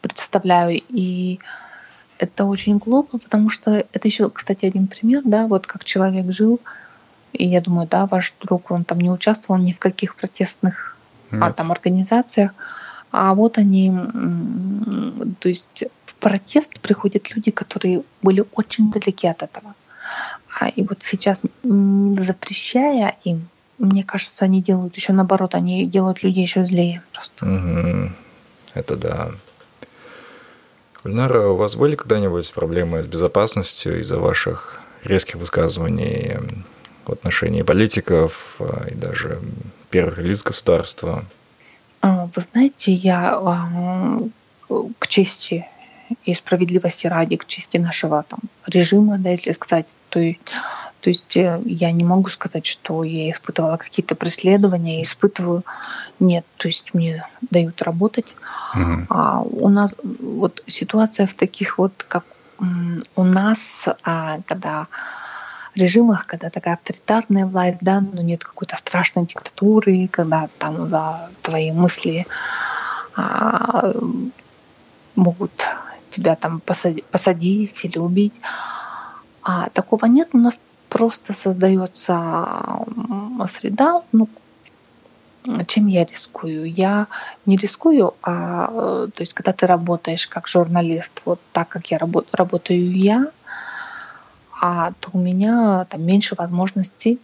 представляю 0.00 0.80
и 0.88 1.40
это 2.22 2.44
очень 2.44 2.78
глупо, 2.78 3.18
потому 3.18 3.50
что 3.50 3.70
это 3.70 4.08
еще, 4.08 4.30
кстати, 4.30 4.66
один 4.66 4.86
пример, 4.86 5.22
да, 5.24 5.46
вот 5.46 5.66
как 5.66 5.84
человек 5.84 6.32
жил, 6.32 6.60
и 7.32 7.46
я 7.46 7.60
думаю, 7.60 7.86
да, 7.88 8.06
ваш 8.06 8.34
друг, 8.40 8.70
он 8.70 8.84
там 8.84 9.00
не 9.00 9.10
участвовал 9.10 9.60
ни 9.60 9.72
в 9.72 9.78
каких 9.78 10.16
протестных 10.16 10.96
а, 11.30 11.52
там 11.52 11.70
организациях, 11.70 12.52
а 13.12 13.34
вот 13.34 13.58
они, 13.58 13.92
то 15.40 15.48
есть 15.48 15.84
в 16.04 16.14
протест 16.16 16.80
приходят 16.80 17.34
люди, 17.34 17.50
которые 17.50 18.02
были 18.22 18.44
очень 18.54 18.90
далеки 18.90 19.26
от 19.26 19.42
этого. 19.42 19.74
А 20.58 20.68
и 20.68 20.82
вот 20.82 20.98
сейчас, 21.02 21.44
не 21.62 22.22
запрещая 22.22 23.16
им, 23.24 23.48
мне 23.78 24.04
кажется, 24.04 24.44
они 24.44 24.62
делают 24.62 24.96
еще 24.96 25.12
наоборот, 25.12 25.54
они 25.54 25.86
делают 25.86 26.22
людей 26.22 26.42
еще 26.42 26.64
злее 26.64 27.02
просто. 27.12 27.46
Угу. 27.46 28.12
Это 28.74 28.96
да. 28.96 29.30
Гульнара, 31.02 31.48
у 31.48 31.56
вас 31.56 31.76
были 31.76 31.96
когда-нибудь 31.96 32.52
проблемы 32.52 33.02
с 33.02 33.06
безопасностью 33.06 34.00
из-за 34.00 34.18
ваших 34.18 34.80
резких 35.02 35.36
высказываний 35.36 36.36
в 37.06 37.12
отношении 37.12 37.62
политиков 37.62 38.56
а, 38.58 38.86
и 38.88 38.94
даже 38.94 39.40
первых 39.90 40.18
лиц 40.18 40.42
государства? 40.42 41.24
А, 42.02 42.28
вы 42.34 42.42
знаете, 42.52 42.92
я 42.92 43.34
а, 43.34 44.20
к 44.98 45.08
чести 45.08 45.66
и 46.24 46.34
справедливости 46.34 47.06
ради, 47.06 47.36
к 47.36 47.46
чести 47.46 47.78
нашего 47.78 48.24
там, 48.28 48.40
режима, 48.66 49.16
да, 49.18 49.30
если 49.30 49.52
сказать, 49.52 49.86
то 50.10 50.20
есть 50.20 50.40
то 51.00 51.08
есть 51.08 51.36
э, 51.36 51.60
я 51.64 51.92
не 51.92 52.04
могу 52.04 52.28
сказать, 52.28 52.66
что 52.66 53.02
я 53.04 53.30
испытывала 53.30 53.76
какие-то 53.76 54.14
преследования, 54.14 55.02
испытываю. 55.02 55.64
Нет, 56.18 56.44
то 56.56 56.68
есть 56.68 56.94
мне 56.94 57.26
дают 57.50 57.82
работать. 57.82 58.36
Угу. 58.74 59.06
А 59.08 59.40
у 59.42 59.68
нас 59.68 59.96
вот 60.02 60.62
ситуация 60.66 61.26
в 61.26 61.34
таких 61.34 61.78
вот, 61.78 62.04
как 62.06 62.24
у 63.16 63.24
нас, 63.24 63.88
а, 64.02 64.40
когда 64.46 64.86
режимах, 65.74 66.26
когда 66.26 66.50
такая 66.50 66.74
авторитарная 66.74 67.46
власть, 67.46 67.78
да, 67.80 68.00
но 68.00 68.20
нет 68.20 68.44
какой-то 68.44 68.76
страшной 68.76 69.26
диктатуры, 69.26 70.08
когда 70.08 70.48
там 70.58 70.90
за 70.90 71.30
твои 71.42 71.72
мысли 71.72 72.26
а, 73.16 73.92
могут 75.14 75.52
тебя 76.10 76.36
там 76.36 76.60
посадить, 76.60 77.04
посадить 77.06 77.84
или 77.84 77.98
убить. 77.98 78.40
А 79.42 79.70
такого 79.70 80.06
нет. 80.06 80.30
У 80.32 80.38
нас 80.38 80.58
просто 80.90 81.32
создается 81.32 82.84
среда, 83.48 84.02
ну, 84.12 84.28
чем 85.66 85.86
я 85.86 86.04
рискую? 86.04 86.70
Я 86.70 87.06
не 87.46 87.56
рискую, 87.56 88.12
а 88.22 88.68
э, 88.70 89.08
то 89.14 89.22
есть 89.22 89.32
когда 89.32 89.52
ты 89.52 89.66
работаешь 89.66 90.26
как 90.26 90.46
журналист, 90.46 91.22
вот 91.24 91.40
так 91.52 91.68
как 91.68 91.90
я 91.90 91.96
работ, 91.96 92.28
работаю 92.32 92.92
я, 92.92 93.28
а 94.60 94.92
то 95.00 95.10
у 95.14 95.18
меня 95.18 95.86
там 95.88 96.02
меньше 96.02 96.34
возможностей, 96.36 97.18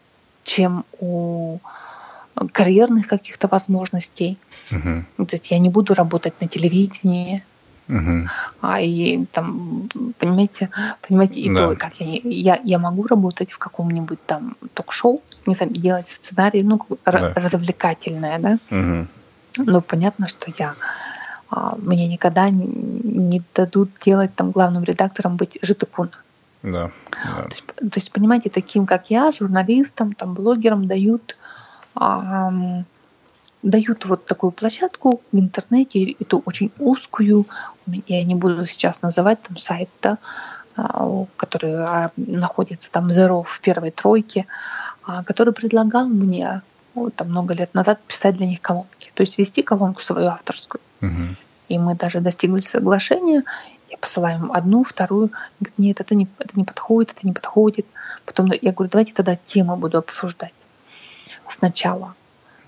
чем 0.44 0.86
у 0.98 1.58
карьерных 2.52 3.06
каких-то 3.06 3.48
возможностей. 3.48 4.38
Uh-huh. 4.70 5.04
То 5.16 5.36
есть 5.36 5.50
я 5.50 5.58
не 5.58 5.68
буду 5.68 5.94
работать 5.94 6.40
на 6.40 6.48
телевидении, 6.48 7.44
Угу. 7.88 8.28
А 8.62 8.80
и 8.80 9.24
там, 9.26 9.88
понимаете, 10.18 10.70
понимаете, 11.06 11.40
и 11.40 11.54
да. 11.54 11.68
то, 11.68 11.76
как 11.76 11.94
я, 12.00 12.20
я, 12.24 12.60
я 12.62 12.78
могу 12.78 13.06
работать 13.06 13.52
в 13.52 13.58
каком-нибудь 13.58 14.18
там 14.26 14.56
ток-шоу, 14.74 15.22
не 15.46 15.54
знаю, 15.54 15.72
делать 15.72 16.08
сценарий, 16.08 16.62
ну, 16.64 16.80
да. 17.04 17.32
развлекательное, 17.34 18.38
да. 18.38 18.58
Угу. 18.70 19.06
Но 19.66 19.80
понятно, 19.80 20.26
что 20.26 20.52
я 20.58 20.74
а, 21.48 21.76
мне 21.78 22.08
никогда 22.08 22.50
не, 22.50 23.42
дадут 23.54 23.90
делать 24.04 24.34
там 24.34 24.50
главным 24.50 24.84
редактором 24.84 25.36
быть 25.36 25.58
житокун. 25.62 26.10
Да, 26.62 26.90
да. 27.10 27.42
То, 27.42 27.48
есть, 27.50 27.66
то 27.66 27.94
есть, 27.94 28.12
понимаете, 28.12 28.50
таким 28.50 28.86
как 28.86 29.10
я, 29.10 29.30
журналистам, 29.30 30.12
там, 30.12 30.34
блогерам 30.34 30.86
дают 30.86 31.36
а, 31.94 32.52
дают 33.66 34.04
вот 34.04 34.26
такую 34.26 34.52
площадку 34.52 35.22
в 35.32 35.38
интернете, 35.38 36.12
эту 36.12 36.42
очень 36.46 36.70
узкую, 36.78 37.46
я 38.06 38.22
не 38.22 38.36
буду 38.36 38.64
сейчас 38.66 39.02
называть 39.02 39.42
там 39.42 39.56
сайт, 39.56 39.88
да, 40.00 40.18
который 41.36 41.74
а, 41.74 42.12
находится 42.16 42.92
там 42.92 43.08
Zero 43.08 43.42
в 43.42 43.60
первой 43.60 43.90
тройке, 43.90 44.46
а, 45.04 45.24
который 45.24 45.52
предлагал 45.52 46.06
мне 46.06 46.62
вот, 46.94 47.16
там, 47.16 47.30
много 47.30 47.54
лет 47.54 47.74
назад 47.74 48.00
писать 48.06 48.36
для 48.36 48.46
них 48.46 48.60
колонки, 48.60 49.10
то 49.14 49.22
есть 49.22 49.36
вести 49.36 49.62
колонку 49.62 50.00
свою 50.00 50.28
авторскую. 50.28 50.80
Угу. 51.02 51.36
И 51.68 51.78
мы 51.78 51.96
даже 51.96 52.20
достигли 52.20 52.60
соглашения. 52.60 53.42
Я 53.90 53.98
посылаю 53.98 54.38
им 54.38 54.52
одну, 54.52 54.84
вторую. 54.84 55.32
Говорит, 55.58 55.78
нет, 55.78 56.00
это 56.00 56.14
не, 56.14 56.28
это 56.38 56.56
не 56.56 56.64
подходит, 56.64 57.12
это 57.16 57.26
не 57.26 57.32
подходит. 57.32 57.86
Потом 58.24 58.46
я 58.60 58.72
говорю, 58.72 58.90
давайте 58.90 59.12
тогда 59.12 59.34
темы 59.34 59.76
буду 59.76 59.98
обсуждать 59.98 60.68
сначала. 61.48 62.14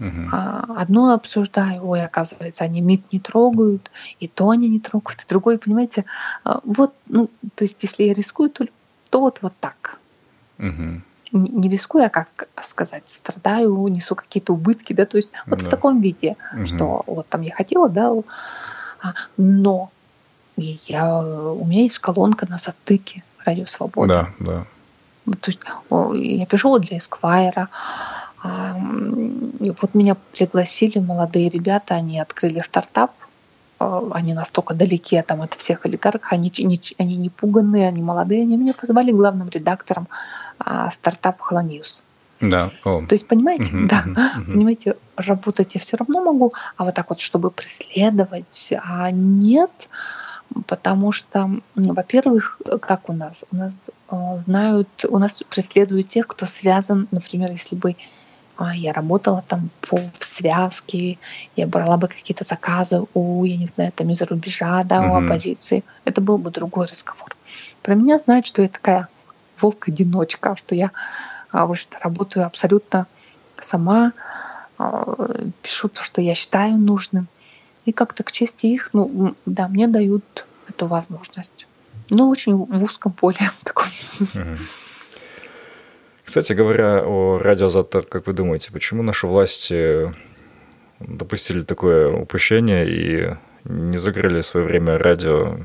Угу. 0.01 0.29
Одно 0.77 1.13
обсуждаю, 1.13 1.87
ой, 1.87 2.05
оказывается, 2.05 2.65
они 2.65 2.81
МИД 2.81 3.13
не 3.13 3.21
трогают, 3.21 3.91
и 4.21 4.29
то 4.29 4.51
они 4.51 4.69
не 4.69 4.81
трогают, 4.81 5.23
и 5.23 5.29
другое, 5.29 5.59
понимаете, 5.59 6.05
а, 6.45 6.61
вот, 6.65 6.95
ну, 7.07 7.29
то 7.55 7.65
есть, 7.65 7.83
если 7.83 8.05
я 8.05 8.15
рискую, 8.15 8.51
то, 8.51 8.67
то 9.11 9.21
вот, 9.21 9.39
вот 9.43 9.55
так. 9.59 9.99
Угу. 10.59 11.03
Не, 11.33 11.51
не 11.51 11.69
рискую, 11.69 12.07
а 12.07 12.09
как 12.09 12.29
сказать, 12.63 13.03
страдаю, 13.07 13.87
несу 13.89 14.15
какие-то 14.15 14.55
убытки, 14.55 14.93
да, 14.93 15.05
то 15.05 15.17
есть 15.17 15.31
вот 15.47 15.59
да. 15.59 15.67
в 15.67 15.69
таком 15.69 16.01
виде, 16.01 16.37
угу. 16.53 16.67
что 16.67 17.03
вот 17.07 17.29
там 17.29 17.43
я 17.43 17.53
хотела, 17.53 17.89
да, 17.89 18.13
а, 19.03 19.15
но 19.37 19.91
я, 20.57 21.23
у 21.23 21.65
меня 21.65 21.83
есть 21.83 21.99
колонка 21.99 22.47
на 22.49 22.59
затыке 22.59 23.23
Радио 23.45 23.67
Свобода. 23.67 24.33
Да, 24.39 24.47
да. 24.47 24.67
То 25.41 25.51
есть 25.51 25.61
я 26.39 26.47
пишу 26.47 26.79
для 26.79 26.99
Эсквайра, 26.99 27.69
вот 28.43 29.95
меня 29.95 30.17
пригласили 30.33 30.99
молодые 30.99 31.49
ребята, 31.49 31.95
они 31.95 32.21
открыли 32.21 32.61
стартап, 32.61 33.13
а, 33.79 34.09
они 34.13 34.35
настолько 34.35 34.75
далеки 34.75 35.21
там, 35.23 35.43
от 35.43 35.55
всех 35.55 35.87
олигархов, 35.87 36.33
они, 36.33 36.53
не, 36.59 36.81
они 36.99 37.17
не 37.17 37.31
пуганные, 37.31 37.89
они 37.89 38.03
молодые, 38.03 38.43
они 38.43 38.57
меня 38.57 38.75
позвали 38.75 39.13
главным 39.13 39.49
редактором 39.49 40.09
а, 40.59 40.91
стартапа 40.91 41.45
Холоньюз. 41.45 42.03
Да. 42.41 42.71
О. 42.85 43.05
То 43.07 43.15
есть, 43.15 43.27
понимаете, 43.27 43.77
угу, 43.77 43.89
да, 43.89 44.05
угу, 44.07 44.53
понимаете, 44.53 44.97
работать 45.17 45.75
я 45.75 45.81
все 45.81 45.97
равно 45.97 46.23
могу, 46.23 46.55
а 46.77 46.85
вот 46.85 46.95
так 46.95 47.11
вот, 47.11 47.21
чтобы 47.21 47.51
преследовать, 47.51 48.73
а 48.81 49.11
нет, 49.11 49.71
потому 50.67 51.11
что, 51.11 51.51
во-первых, 51.75 52.61
как 52.81 53.09
у 53.09 53.13
нас, 53.13 53.45
у 53.51 53.57
нас 53.57 53.77
э, 54.11 54.17
знают, 54.47 54.89
у 55.09 55.19
нас 55.19 55.43
преследуют 55.43 56.09
тех, 56.09 56.29
кто 56.29 56.47
связан, 56.47 57.09
например, 57.11 57.51
если 57.51 57.75
бы 57.75 57.97
я 58.75 58.93
работала 58.93 59.45
там 59.47 59.71
по, 59.83 59.97
в 59.97 60.25
связке, 60.25 61.19
я 61.57 61.67
брала 61.67 61.97
бы 61.97 62.09
какие-то 62.09 62.45
заказы 62.45 63.05
у, 63.15 63.45
я 63.45 63.57
не 63.57 63.67
знаю, 63.67 63.93
там 63.93 64.11
из-за 64.11 64.27
рубежа, 64.27 64.83
да, 64.85 65.03
у 65.03 65.15
оппозиции. 65.15 65.85
Это 66.05 66.21
был 66.21 66.39
бы 66.39 66.51
другой 66.51 66.87
разговор. 66.87 67.37
Про 67.83 67.95
меня 67.95 68.19
знают, 68.19 68.47
что 68.47 68.63
я 68.63 68.69
такая 68.69 69.09
волк-одиночка, 69.61 70.57
что 70.57 70.75
я 70.75 70.91
а, 71.51 71.67
вот, 71.67 71.79
работаю 72.03 72.47
абсолютно 72.47 73.07
сама, 73.61 74.13
а, 74.79 75.15
пишу 75.63 75.89
то, 75.89 76.03
что 76.03 76.21
я 76.21 76.35
считаю 76.35 76.79
нужным. 76.79 77.29
И 77.85 77.93
как-то 77.93 78.23
к 78.23 78.33
чести 78.33 78.67
их, 78.67 78.91
ну, 78.93 79.35
да, 79.47 79.69
мне 79.69 79.87
дают 79.87 80.47
эту 80.69 80.87
возможность. 80.87 81.67
Но 82.11 82.29
очень 82.29 82.55
в 82.55 82.85
узком 82.85 83.13
поле 83.13 83.39
таком. 83.65 83.87
Кстати 86.29 86.53
говоря, 86.53 87.03
о 87.07 87.39
радиозатор, 87.39 88.03
как 88.03 88.27
вы 88.27 88.35
думаете, 88.35 88.71
почему 88.71 89.03
наши 89.03 89.27
власти 89.27 90.15
допустили 91.01 91.63
такое 91.63 92.13
упущение 92.13 92.87
и 92.87 93.35
не 93.65 93.97
закрыли 93.97 94.43
в 94.43 94.45
свое 94.45 94.67
время 94.67 94.99
радио, 94.99 95.57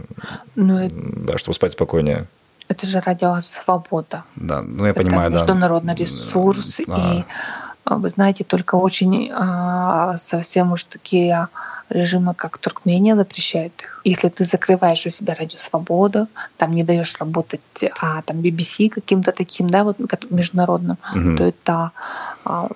ну, 0.56 0.88
да, 0.89 1.38
чтобы 1.38 1.54
спать 1.54 1.73
спокойнее? 1.73 2.28
Это 2.69 2.88
же 2.88 3.02
радио 3.02 3.41
«Свобода». 3.41 4.23
Да, 4.38 4.62
ну 4.62 4.86
я 4.86 4.91
это 4.91 5.02
понимаю, 5.02 5.32
да. 5.32 5.39
международный 5.39 5.95
ресурс, 5.95 6.80
да. 6.88 7.13
и 7.13 7.23
а, 7.84 7.97
вы 7.97 8.08
знаете, 8.08 8.45
только 8.45 8.76
очень 8.76 9.32
а, 9.34 10.15
совсем 10.15 10.71
уж 10.71 10.86
такие 10.86 11.49
режимы, 11.94 12.34
как 12.34 12.58
Туркмения, 12.58 13.16
запрещают 13.16 13.74
их. 13.82 14.02
Если 14.04 14.30
ты 14.30 14.44
закрываешь 14.44 15.06
у 15.06 15.12
себя 15.12 15.36
радио 15.36 15.58
«Свобода», 15.58 16.28
там 16.58 16.74
не 16.74 16.84
даешь 16.84 17.16
работать 17.20 17.62
а, 18.02 18.22
там 18.24 18.38
BBC 18.38 18.90
каким-то 18.90 19.32
таким, 19.32 19.70
да, 19.70 19.84
вот 19.84 19.98
международным, 20.30 20.98
угу. 21.16 21.38
то 21.38 21.44
это 21.44 21.92
а, 22.46 22.70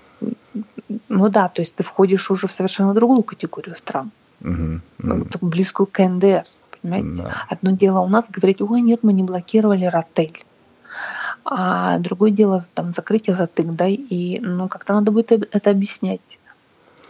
ну 1.10 1.30
да, 1.30 1.50
то 1.50 1.62
есть 1.62 1.76
ты 1.76 1.84
входишь 1.84 2.32
уже 2.32 2.48
в 2.48 2.52
совершенно 2.52 2.94
другую 2.94 3.24
категорию 3.24 3.76
стран, 3.76 4.12
угу. 4.42 4.82
Угу. 5.00 5.28
близкую 5.42 5.88
к 5.88 5.92
КНДР, 5.92 6.46
Понимаете? 6.82 7.24
Да. 7.24 7.46
Одно 7.50 7.72
дело 7.72 8.00
у 8.02 8.08
нас 8.08 8.26
говорить, 8.30 8.62
ой, 8.62 8.82
нет, 8.82 9.00
мы 9.04 9.14
не 9.14 9.24
блокировали 9.24 9.86
ротель. 9.86 10.44
А 11.44 11.98
другое 12.00 12.32
дело 12.32 12.66
там 12.74 12.92
закрыть 12.92 13.28
язык, 13.28 13.52
да, 13.56 13.88
и 13.88 14.40
ну 14.40 14.68
как-то 14.68 14.94
надо 14.94 15.12
будет 15.12 15.32
это 15.32 15.70
объяснять. 15.70 16.40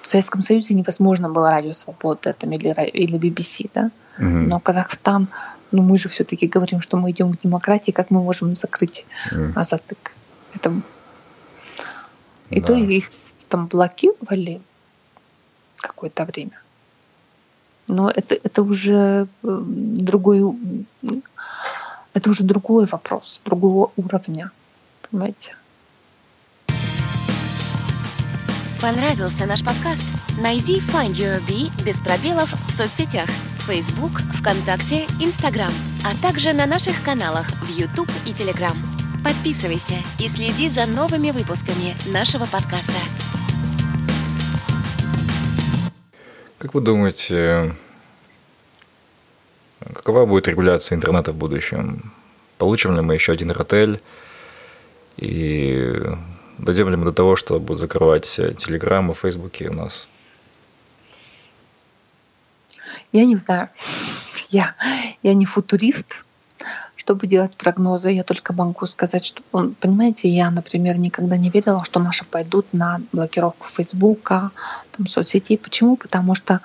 В 0.08 0.10
Советском 0.10 0.41
Союзе 0.41 0.74
невозможно 0.74 1.30
было 1.30 1.52
радио 1.52 1.74
Свобода 1.74 2.32
там, 2.32 2.54
или, 2.54 2.70
или 2.91 3.20
BBC, 3.20 3.70
да. 3.74 3.91
Угу. 4.17 4.26
Но 4.26 4.58
Казахстан, 4.62 5.28
ну 5.74 5.84
мы 5.84 5.98
же 5.98 6.08
все-таки 6.08 6.48
говорим, 6.48 6.80
что 6.80 6.96
мы 6.96 7.12
идем 7.12 7.34
к 7.34 7.41
демократии, 7.41 7.91
как 7.91 8.10
мы 8.10 8.24
можем 8.24 8.56
закрыть 8.56 9.06
угу. 9.34 9.52
Азатык? 9.54 10.13
Это... 10.56 10.74
И 12.52 12.62
да. 12.62 12.67
то 12.67 12.74
их 12.76 13.12
там 13.50 13.67
блокировали 13.67 14.62
какое-то 15.76 16.24
время. 16.24 16.58
Но 17.89 18.10
это, 18.10 18.36
это 18.36 18.63
уже 18.63 19.28
э, 19.43 19.62
другой, 19.65 20.58
это 22.13 22.30
уже 22.30 22.46
другой 22.46 22.86
вопрос, 22.86 23.41
другого 23.43 23.91
уровня, 23.98 24.52
понимаете? 25.10 25.58
Понравился 28.81 29.47
наш 29.47 29.63
подкаст? 29.63 30.05
Найди 30.39 30.77
Find 30.77 31.13
Your 31.13 31.43
Bee 31.47 31.71
без 31.83 31.99
пробелов 31.99 32.53
в 32.67 32.71
соцсетях 32.71 33.27
Facebook, 33.67 34.21
ВКонтакте, 34.35 35.07
Instagram, 35.19 35.71
а 36.05 36.15
также 36.21 36.53
на 36.53 36.67
наших 36.67 37.03
каналах 37.03 37.47
в 37.63 37.75
YouTube 37.75 38.09
и 38.27 38.33
Telegram. 38.33 38.75
Подписывайся 39.23 39.95
и 40.19 40.27
следи 40.27 40.69
за 40.69 40.85
новыми 40.85 41.31
выпусками 41.31 41.95
нашего 42.13 42.45
подкаста. 42.45 42.93
Как 46.59 46.75
вы 46.75 46.81
думаете, 46.81 47.75
какова 49.91 50.27
будет 50.27 50.47
регуляция 50.47 50.97
интернета 50.97 51.31
в 51.31 51.35
будущем? 51.35 52.13
Получим 52.59 52.95
ли 52.95 53.01
мы 53.01 53.15
еще 53.15 53.31
один 53.31 53.49
ротель? 53.49 54.01
И 55.17 55.99
дойдем 56.58 56.89
ли 56.89 56.96
мы 56.96 57.06
до 57.06 57.13
того, 57.13 57.36
что 57.36 57.60
будут 57.60 57.80
закрывать 57.80 58.26
телеграммы, 58.26 59.13
фейсбуки 59.13 59.65
у 59.65 59.74
нас? 59.74 60.08
Я 63.12 63.26
не 63.26 63.36
знаю. 63.36 63.70
Я, 64.50 64.76
я 65.24 65.34
не 65.34 65.46
футурист, 65.46 66.26
чтобы 66.96 67.28
делать 67.28 67.54
прогнозы. 67.58 68.12
Я 68.12 68.24
только 68.24 68.54
могу 68.54 68.86
сказать, 68.86 69.26
что, 69.26 69.43
понимаете, 69.52 70.30
я, 70.30 70.50
например, 70.50 70.98
никогда 70.98 71.36
не 71.36 71.50
верила, 71.50 71.84
что 71.84 72.00
наши 72.00 72.24
пойдут 72.24 72.72
на 72.72 73.02
блокировку 73.12 73.67
Фейсбука, 73.67 74.52
там, 74.96 75.06
соцсетей. 75.06 75.58
Почему? 75.58 75.98
Потому 75.98 76.34
что 76.34 76.62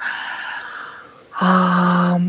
а, 1.40 2.20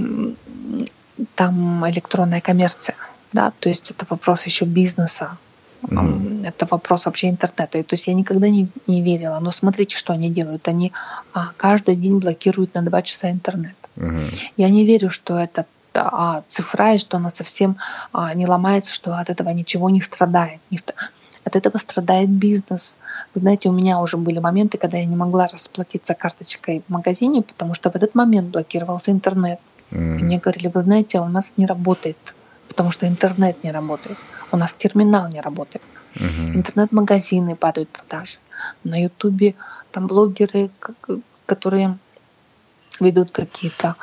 там 1.36 1.88
электронная 1.90 2.42
коммерция, 2.42 2.96
да, 3.32 3.52
то 3.60 3.70
есть 3.70 3.92
это 3.92 4.06
вопрос 4.10 4.46
еще 4.48 4.66
бизнеса, 4.66 5.38
mm 5.84 6.34
это 6.44 6.68
вопрос 6.70 7.06
вообще 7.06 7.30
интернета. 7.30 7.78
И, 7.78 7.84
то 7.84 7.94
есть 7.94 8.08
я 8.08 8.14
никогда 8.14 8.50
не, 8.50 8.68
не 8.86 9.02
верила. 9.02 9.40
Но 9.40 9.52
смотрите, 9.52 9.96
что 9.96 10.12
они 10.12 10.30
делают. 10.30 10.68
Они 10.68 10.92
а, 11.34 11.52
каждый 11.56 11.96
день 11.96 12.20
блокируют 12.20 12.74
на 12.74 12.82
два 12.82 13.02
часа 13.02 13.32
интернет. 13.32 13.76
mm 13.96 14.52
Я 14.58 14.70
не 14.70 14.86
верю, 14.86 15.10
что 15.10 15.38
это 15.38 15.66
а, 15.94 16.44
цифра, 16.48 16.96
и 16.96 16.98
что 16.98 17.18
она 17.18 17.30
совсем 17.30 17.78
а, 18.12 18.34
не 18.34 18.46
ломается, 18.46 18.94
что 18.94 19.18
от 19.18 19.30
этого 19.30 19.50
ничего 19.50 19.90
не 19.90 20.02
страдает. 20.02 20.60
Не, 20.70 20.80
от 21.46 21.56
этого 21.56 21.78
страдает 21.78 22.30
бизнес. 22.30 23.00
Вы 23.36 23.42
знаете, 23.42 23.70
у 23.70 23.74
меня 23.74 24.00
уже 24.00 24.18
были 24.18 24.40
моменты, 24.40 24.78
когда 24.78 24.98
я 24.98 25.06
не 25.06 25.16
могла 25.16 25.48
расплатиться 25.48 26.14
карточкой 26.14 26.84
в 26.88 26.92
магазине, 26.92 27.42
потому 27.42 27.74
что 27.74 27.92
в 27.92 27.96
этот 27.96 28.16
момент 28.16 28.50
блокировался 28.50 29.12
интернет. 29.12 29.60
Mm. 29.92 30.20
И 30.20 30.24
мне 30.24 30.40
говорили, 30.40 30.72
вы 30.74 30.82
знаете, 30.82 31.20
у 31.20 31.28
нас 31.28 31.54
не 31.58 31.66
работает, 31.66 32.18
потому 32.68 32.92
что 32.92 33.08
интернет 33.08 33.64
не 33.64 33.72
работает. 33.72 34.18
У 34.54 34.58
нас 34.58 34.74
терминал 34.74 35.30
не 35.30 35.42
работает. 35.42 35.84
Mm-hmm. 36.14 36.56
Интернет-магазины 36.56 37.56
падают 37.56 37.90
продажи. 37.90 38.38
На 38.84 39.02
Ютубе 39.02 39.56
там 39.92 40.08
блогеры, 40.08 40.70
которые 41.48 41.98
ведут 43.00 43.32
какие-то 43.32 43.96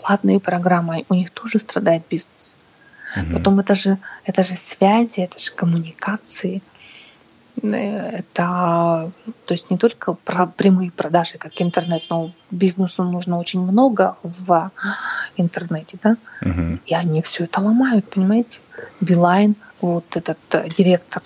платные 0.00 0.40
программы, 0.40 1.04
у 1.08 1.14
них 1.14 1.30
тоже 1.30 1.58
страдает 1.58 2.02
бизнес. 2.10 2.56
Угу. 3.16 3.34
Потом 3.34 3.60
это 3.60 3.74
же, 3.74 3.98
это 4.24 4.42
же 4.42 4.56
связи, 4.56 5.20
это 5.20 5.38
же 5.38 5.52
коммуникации. 5.52 6.62
Э, 7.62 8.20
это 8.20 9.12
то 9.46 9.54
есть 9.54 9.70
не 9.70 9.76
только 9.76 10.14
про 10.14 10.46
прямые 10.46 10.90
продажи, 10.90 11.36
как 11.38 11.60
интернет, 11.60 12.04
но 12.08 12.32
бизнесу 12.50 13.04
нужно 13.04 13.38
очень 13.38 13.60
много 13.60 14.16
в 14.22 14.70
интернете, 15.36 15.98
да, 16.02 16.16
угу. 16.40 16.78
и 16.86 16.94
они 16.94 17.20
все 17.20 17.44
это 17.44 17.60
ломают, 17.60 18.08
понимаете? 18.08 18.60
Билайн, 19.00 19.56
вот 19.82 20.16
этот 20.16 20.38
э, 20.52 20.68
директор 20.68 21.22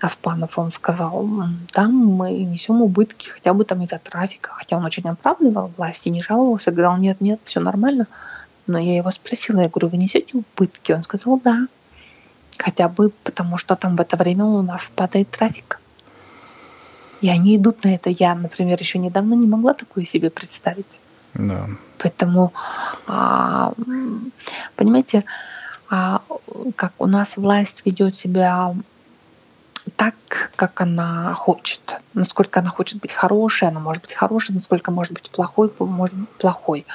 Аспанов, 0.00 0.58
он 0.58 0.70
сказал, 0.70 1.28
там 1.72 1.94
мы 1.94 2.32
несем 2.32 2.80
убытки 2.80 3.28
хотя 3.28 3.52
бы 3.52 3.64
там 3.64 3.82
из-за 3.82 3.98
трафика, 3.98 4.50
хотя 4.54 4.76
он 4.76 4.84
очень 4.84 5.06
оправдывал 5.06 5.70
власти, 5.76 6.08
не 6.08 6.22
жаловался, 6.22 6.70
говорил, 6.70 6.96
нет, 6.96 7.20
нет, 7.20 7.40
все 7.44 7.60
нормально. 7.60 8.06
Но 8.66 8.78
я 8.78 8.96
его 8.96 9.10
спросила, 9.10 9.60
я 9.60 9.68
говорю, 9.68 9.88
вы 9.88 9.96
несете 9.96 10.38
убытки? 10.38 10.92
Он 10.92 11.02
сказал, 11.02 11.38
да. 11.40 11.66
Хотя 12.58 12.88
бы 12.88 13.10
потому, 13.24 13.58
что 13.58 13.76
там 13.76 13.96
в 13.96 14.00
это 14.00 14.16
время 14.16 14.44
у 14.44 14.62
нас 14.62 14.90
падает 14.94 15.30
трафик. 15.30 15.80
И 17.20 17.28
они 17.28 17.56
идут 17.56 17.84
на 17.84 17.94
это. 17.94 18.10
Я, 18.10 18.34
например, 18.34 18.78
еще 18.80 18.98
недавно 18.98 19.34
не 19.34 19.46
могла 19.46 19.74
такое 19.74 20.04
себе 20.04 20.30
представить. 20.30 21.00
Да. 21.34 21.68
Поэтому, 21.98 22.52
а, 23.06 23.72
понимаете, 24.76 25.24
как 25.90 26.92
у 26.98 27.06
нас 27.06 27.36
власть 27.36 27.82
ведет 27.84 28.14
себя 28.14 28.74
так, 29.96 30.14
как 30.54 30.80
она 30.80 31.34
хочет. 31.34 31.80
Насколько 32.14 32.60
она 32.60 32.68
хочет 32.68 33.00
быть 33.00 33.12
хорошей, 33.12 33.68
она 33.68 33.80
может 33.80 34.02
быть 34.02 34.12
хорошей, 34.12 34.54
насколько 34.54 34.92
может 34.92 35.12
быть 35.12 35.30
плохой, 35.30 35.72
может 35.78 36.16
быть 36.16 36.28
плохой. 36.28 36.86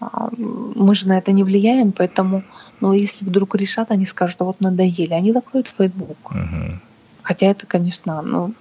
А, 0.00 0.28
мы 0.38 0.94
же 0.94 1.08
на 1.08 1.16
это 1.16 1.32
не 1.32 1.44
влияем, 1.44 1.92
поэтому, 1.92 2.44
ну, 2.80 2.92
если 2.92 3.24
вдруг 3.24 3.54
решат, 3.54 3.90
они 3.90 4.04
скажут, 4.04 4.40
а 4.40 4.44
вот 4.44 4.60
надоели, 4.60 5.14
они 5.14 5.32
закроют 5.32 5.68
Facebook. 5.68 6.30
Угу. 6.30 6.80
Хотя 7.22 7.46
это, 7.46 7.66
конечно, 7.66 8.20
ну... 8.20 8.54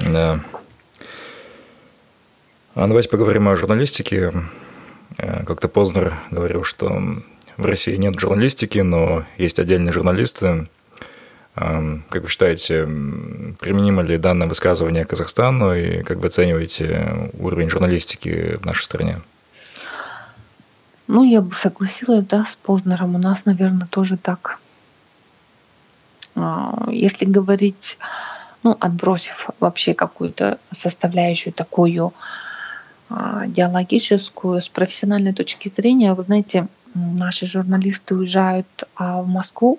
Да. 0.00 0.40
А 2.74 2.86
давайте 2.88 3.08
поговорим 3.08 3.48
о 3.48 3.56
журналистике. 3.56 4.32
Э, 5.18 5.44
как-то 5.44 5.68
Познер 5.68 6.14
говорил, 6.30 6.64
что 6.64 6.88
в 7.56 7.64
России 7.64 7.96
нет 7.96 8.18
журналистики, 8.18 8.78
но 8.78 9.24
есть 9.38 9.58
отдельные 9.58 9.92
журналисты, 9.92 10.68
как 11.54 12.22
вы 12.22 12.28
считаете, 12.28 12.84
применимо 13.60 14.02
ли 14.02 14.18
данное 14.18 14.48
высказывание 14.48 15.04
Казахстану 15.04 15.72
и 15.72 16.02
как 16.02 16.18
вы 16.18 16.26
оцениваете 16.26 17.30
уровень 17.38 17.70
журналистики 17.70 18.56
в 18.56 18.66
нашей 18.66 18.82
стране? 18.82 19.20
Ну, 21.06 21.22
я 21.22 21.42
бы 21.42 21.54
согласилась, 21.54 22.24
да, 22.24 22.44
с 22.44 22.56
Познером. 22.56 23.14
У 23.14 23.18
нас, 23.18 23.44
наверное, 23.44 23.86
тоже 23.86 24.16
так. 24.16 24.58
А, 26.34 26.88
если 26.90 27.24
говорить, 27.24 27.98
ну, 28.62 28.76
отбросив 28.80 29.50
вообще 29.60 29.94
какую-то 29.94 30.58
составляющую 30.72 31.52
такую 31.52 32.14
диалогическую, 33.10 34.60
с 34.60 34.68
профессиональной 34.68 35.32
точки 35.32 35.68
зрения, 35.68 36.14
вы 36.14 36.22
знаете, 36.22 36.68
наши 36.94 37.46
журналисты 37.46 38.14
уезжают 38.14 38.88
а, 38.94 39.20
в 39.22 39.28
Москву, 39.28 39.78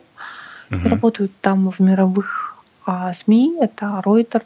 угу. 0.69 0.89
работают 0.89 1.31
там 1.41 1.69
в 1.71 1.79
мировых 1.79 2.55
а, 2.85 3.13
СМИ, 3.13 3.57
это 3.61 4.01
Reuters, 4.05 4.43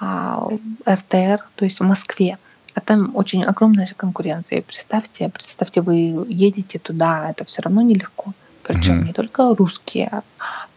а, 0.00 0.48
РТР, 0.88 1.44
то 1.54 1.64
есть 1.64 1.80
в 1.80 1.84
Москве. 1.84 2.38
А 2.74 2.80
там 2.80 3.16
очень 3.16 3.44
огромная 3.44 3.86
же 3.86 3.94
конкуренция. 3.94 4.62
представьте, 4.62 5.28
представьте, 5.28 5.80
вы 5.80 6.24
едете 6.28 6.78
туда, 6.78 7.30
это 7.30 7.44
все 7.44 7.62
равно 7.62 7.82
нелегко. 7.82 8.32
Причем 8.62 9.00
mm 9.00 9.06
не 9.06 9.12
только 9.12 9.54
русские 9.54 10.22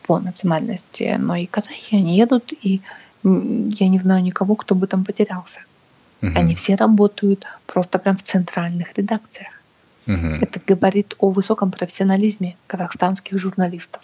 по 0.03 0.19
национальности, 0.19 1.15
но 1.19 1.35
и 1.35 1.45
казахи, 1.45 1.95
они 1.95 2.17
едут, 2.17 2.51
и 2.51 2.81
я 3.23 3.87
не 3.87 3.99
знаю 3.99 4.23
никого, 4.23 4.55
кто 4.55 4.75
бы 4.75 4.87
там 4.87 5.05
потерялся. 5.05 5.61
Mm 6.23 6.38
Они 6.38 6.55
все 6.55 6.75
работают 6.75 7.45
просто 7.67 7.99
прям 7.99 8.15
в 8.15 8.23
центральных 8.23 8.97
редакциях. 8.97 9.59
Угу. 10.07 10.28
Это 10.41 10.61
говорит 10.65 11.15
о 11.19 11.32
высоком 11.32 11.71
профессионализме 11.71 12.55
казахстанских 12.67 13.38
журналистов. 13.39 14.01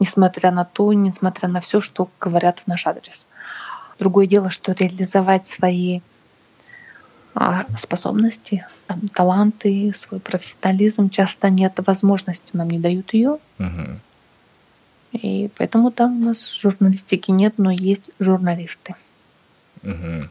Несмотря 0.00 0.52
на 0.52 0.64
то, 0.64 0.92
несмотря 0.92 1.48
на 1.48 1.60
все, 1.60 1.80
что 1.80 2.08
говорят 2.20 2.60
в 2.60 2.66
наш 2.68 2.86
адрес. 2.86 3.26
Другое 3.98 4.26
дело, 4.26 4.50
что 4.50 4.72
реализовать 4.72 5.48
свои 5.48 6.00
а, 7.34 7.66
способности, 7.76 8.64
там, 8.86 9.00
таланты, 9.12 9.92
свой 9.94 10.20
профессионализм 10.20 11.10
часто 11.10 11.50
нет 11.50 11.72
возможности, 11.84 12.56
нам 12.56 12.70
не 12.70 12.78
дают 12.78 13.12
ее. 13.12 13.38
Угу. 13.58 14.00
И 15.12 15.50
поэтому 15.56 15.90
там 15.90 16.22
у 16.22 16.24
нас 16.26 16.52
журналистики 16.52 17.32
нет, 17.32 17.54
но 17.56 17.72
есть 17.72 18.04
журналисты. 18.20 18.94
Угу. 19.82 20.28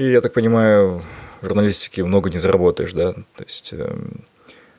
И 0.00 0.12
я 0.12 0.22
так 0.22 0.32
понимаю, 0.32 1.02
в 1.42 1.46
журналистике 1.46 2.02
много 2.04 2.30
не 2.30 2.38
заработаешь, 2.38 2.94
да? 2.94 3.12
То 3.12 3.44
есть 3.44 3.74
эм, 3.74 4.24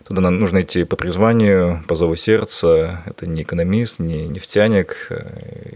туда 0.03 0.32
нужно 0.32 0.63
идти 0.63 0.84
по 0.84 0.95
призванию, 0.95 1.84
по 1.88 1.93
зову 1.93 2.15
сердца. 2.15 3.03
Это 3.05 3.28
не 3.28 3.43
экономист, 3.43 3.99
не 3.99 4.28
нефтяник. 4.28 5.11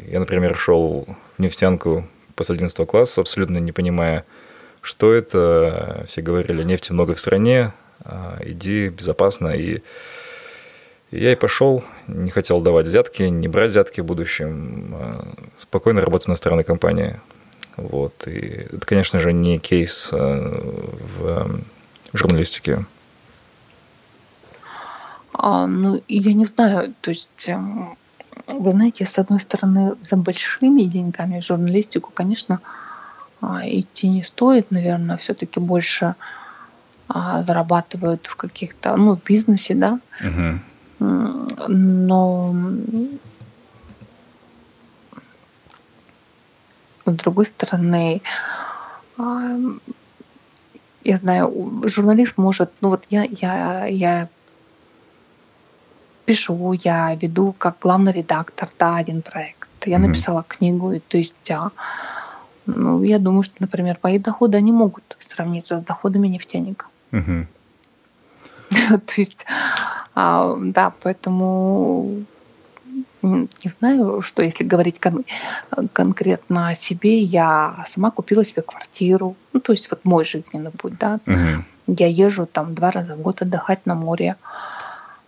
Я, 0.10 0.20
например, 0.20 0.58
шел 0.58 1.08
в 1.38 1.39
нефтянку 1.39 2.08
после 2.36 2.56
11 2.56 2.88
класса, 2.88 3.22
абсолютно 3.22 3.60
не 3.60 3.72
понимая, 3.72 4.26
что 4.82 5.14
это. 5.14 6.06
Все 6.08 6.24
говорили, 6.24 6.64
нефти 6.64 6.91
много 6.91 7.14
в 7.14 7.20
стране, 7.20 7.72
а, 8.04 8.39
иди 8.43 8.89
безопасно. 8.89 9.50
И 9.50 9.84
я 11.12 11.34
и 11.34 11.36
пошел, 11.36 11.84
не 12.08 12.32
хотел 12.32 12.62
давать 12.62 12.88
взятки, 12.88 13.22
не 13.22 13.48
брать 13.48 13.70
взятки 13.70 14.02
в 14.02 14.06
будущем, 14.06 14.96
а 14.96 15.28
спокойно 15.56 16.02
работать 16.02 16.30
на 16.30 16.36
стороны 16.36 16.64
компании. 16.64 17.20
Вот. 17.78 18.28
И 18.28 18.68
это, 18.72 18.86
конечно 18.86 19.20
же, 19.20 19.34
не 19.34 19.60
кейс 19.60 20.10
а, 20.14 20.18
в 21.18 21.62
журналистике. 22.14 22.86
А, 25.34 25.68
ну, 25.68 26.02
я 26.08 26.34
не 26.34 26.46
знаю, 26.46 26.94
то 27.02 27.10
есть, 27.12 27.50
эм, 27.50 27.98
вы 28.48 28.72
знаете, 28.72 29.06
с 29.06 29.20
одной 29.20 29.40
стороны, 29.40 29.96
за 30.02 30.16
большими 30.16 30.84
деньгами 30.84 31.40
журналистику, 31.40 32.12
конечно, 32.14 32.62
а, 33.42 33.62
идти 33.64 34.08
не 34.08 34.24
стоит, 34.24 34.72
наверное, 34.72 35.18
все-таки 35.18 35.60
больше 35.60 36.16
а, 37.08 37.44
зарабатывают 37.44 38.26
в 38.28 38.36
каких-то, 38.36 38.96
ну, 38.96 39.16
в 39.16 39.24
бизнесе, 39.24 39.76
да. 39.76 40.00
Угу. 40.22 40.60
Но 41.68 42.56
с 47.12 47.16
другой 47.16 47.45
стороны, 47.45 48.22
я 49.18 51.18
знаю, 51.18 51.82
журналист 51.86 52.38
может, 52.38 52.72
ну 52.82 52.89
вот 52.89 53.03
я, 53.10 53.24
я, 53.24 53.86
я 53.86 54.30
пишу, 56.26 56.74
я 56.74 57.16
веду 57.16 57.53
как 57.58 57.78
главный 57.80 58.12
редактор, 58.12 58.70
да, 58.80 58.97
один 58.97 59.22
проект. 59.22 59.70
Я 59.86 59.97
mm-hmm. 59.97 59.99
написала 59.99 60.43
книгу, 60.47 60.91
и, 60.91 60.99
то 60.99 61.18
есть, 61.18 61.51
а, 61.51 61.72
ну, 62.66 63.03
я 63.03 63.20
думаю, 63.20 63.43
что, 63.43 63.56
например, 63.60 63.99
мои 64.01 64.18
доходы, 64.18 64.58
они 64.58 64.72
могут 64.72 65.03
сравниться 65.20 65.80
с 65.80 65.84
доходами 65.84 66.28
нефтяника. 66.28 66.88
Mm-hmm. 67.12 67.45
то 69.06 69.14
есть, 69.16 69.45
а, 70.16 70.58
да, 70.60 70.91
поэтому 71.01 72.26
не 73.26 73.72
знаю, 73.80 74.22
что 74.22 74.42
если 74.42 74.64
говорить 74.64 75.00
кон- 75.00 75.26
конкретно 75.94 76.70
о 76.70 76.76
себе, 76.76 77.20
я 77.20 77.84
сама 77.86 78.12
купила 78.12 78.46
себе 78.46 78.62
квартиру, 78.62 79.36
ну, 79.54 79.60
то 79.60 79.72
есть 79.72 79.90
вот 79.90 80.02
мой 80.04 80.26
жизненный 80.26 80.72
путь, 80.72 80.98
да. 81.00 81.20
Mm-hmm. 81.26 81.62
Я 81.88 82.08
езжу 82.08 82.46
там 82.46 82.74
два 82.76 82.92
раза 82.92 83.16
в 83.16 83.22
год 83.22 83.42
отдыхать 83.42 83.86
на 83.86 83.96
море. 83.96 84.36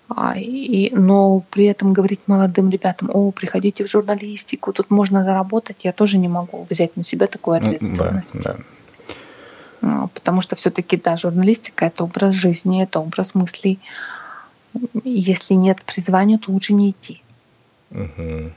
А, 0.09 0.37
и, 0.37 0.89
но 0.95 1.41
при 1.51 1.65
этом 1.65 1.91
говорить 1.91 2.21
молодым 2.27 2.69
ребятам, 2.69 3.09
о, 3.11 3.31
приходите 3.31 3.83
в 3.83 3.89
журналистику, 3.89 4.71
тут 4.71 4.89
можно 4.89 5.25
заработать, 5.25 5.83
я 5.83 5.91
тоже 5.91 6.17
не 6.17 6.29
могу 6.29 6.63
взять 6.63 6.95
на 6.95 7.03
себя 7.03 7.27
такую 7.27 7.59
ну, 7.59 7.67
ответственность. 7.67 8.39
Да, 8.41 8.55
да. 9.81 10.09
Потому 10.13 10.41
что 10.41 10.55
все-таки, 10.55 10.97
да, 10.97 11.17
журналистика 11.17 11.85
это 11.85 12.03
образ 12.03 12.33
жизни, 12.33 12.83
это 12.83 12.99
образ 12.99 13.35
мыслей. 13.35 13.79
Если 15.03 15.53
нет 15.53 15.83
призвания, 15.83 16.37
то 16.37 16.51
лучше 16.51 16.73
не 16.73 16.91
идти. 16.91 17.21
Угу. 17.91 18.51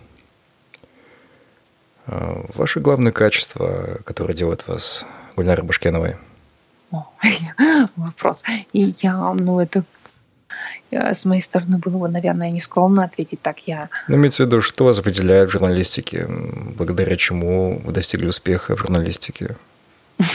Ваше 2.54 2.80
главное 2.80 3.12
качество, 3.12 4.00
которое 4.04 4.34
делает 4.34 4.66
вас 4.66 5.04
Гульнарой 5.36 5.64
Башкеновой? 5.64 6.16
О, 6.90 7.06
вопрос. 7.96 8.42
И 8.72 8.94
я, 9.00 9.32
ну, 9.34 9.60
это 9.60 9.84
Э, 10.90 11.14
с 11.14 11.24
моей 11.24 11.40
стороны 11.40 11.78
было 11.78 11.98
бы, 11.98 12.08
наверное, 12.08 12.50
нескромно 12.50 13.04
ответить 13.04 13.40
так. 13.42 13.60
Я... 13.66 13.88
Ну, 14.08 14.16
имеется 14.16 14.42
в 14.42 14.46
виду, 14.46 14.60
что 14.60 14.84
вас 14.84 14.98
выделяет 15.04 15.48
в 15.48 15.52
журналистике, 15.52 16.26
благодаря 16.28 17.16
чему 17.16 17.80
вы 17.84 17.92
достигли 17.92 18.26
успеха 18.26 18.76
в 18.76 18.80
журналистике? 18.80 19.56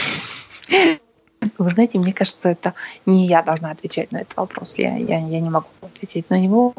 Вы 1.58 1.70
знаете, 1.70 1.98
мне 1.98 2.12
кажется, 2.12 2.48
это 2.48 2.74
не 3.04 3.26
я 3.26 3.40
должна 3.40 3.70
отвечать 3.70 4.10
на 4.10 4.18
этот 4.18 4.36
вопрос. 4.36 4.78
Я, 4.78 4.96
я, 4.96 5.18
я 5.18 5.40
не 5.40 5.48
могу 5.48 5.68
ответить 5.80 6.28
на 6.28 6.40
него, 6.40 6.74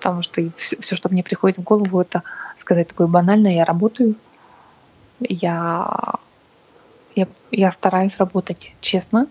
потому 0.00 0.22
что 0.22 0.42
все, 0.56 0.80
все, 0.80 0.96
что 0.96 1.10
мне 1.10 1.22
приходит 1.22 1.58
в 1.58 1.62
голову, 1.62 2.00
это 2.00 2.22
сказать 2.56 2.88
такое 2.88 3.06
банальное. 3.06 3.52
Я 3.52 3.64
работаю, 3.64 4.14
я, 5.20 6.14
я, 7.14 7.28
я 7.50 7.70
стараюсь 7.70 8.16
работать 8.16 8.72
честно, 8.80 9.28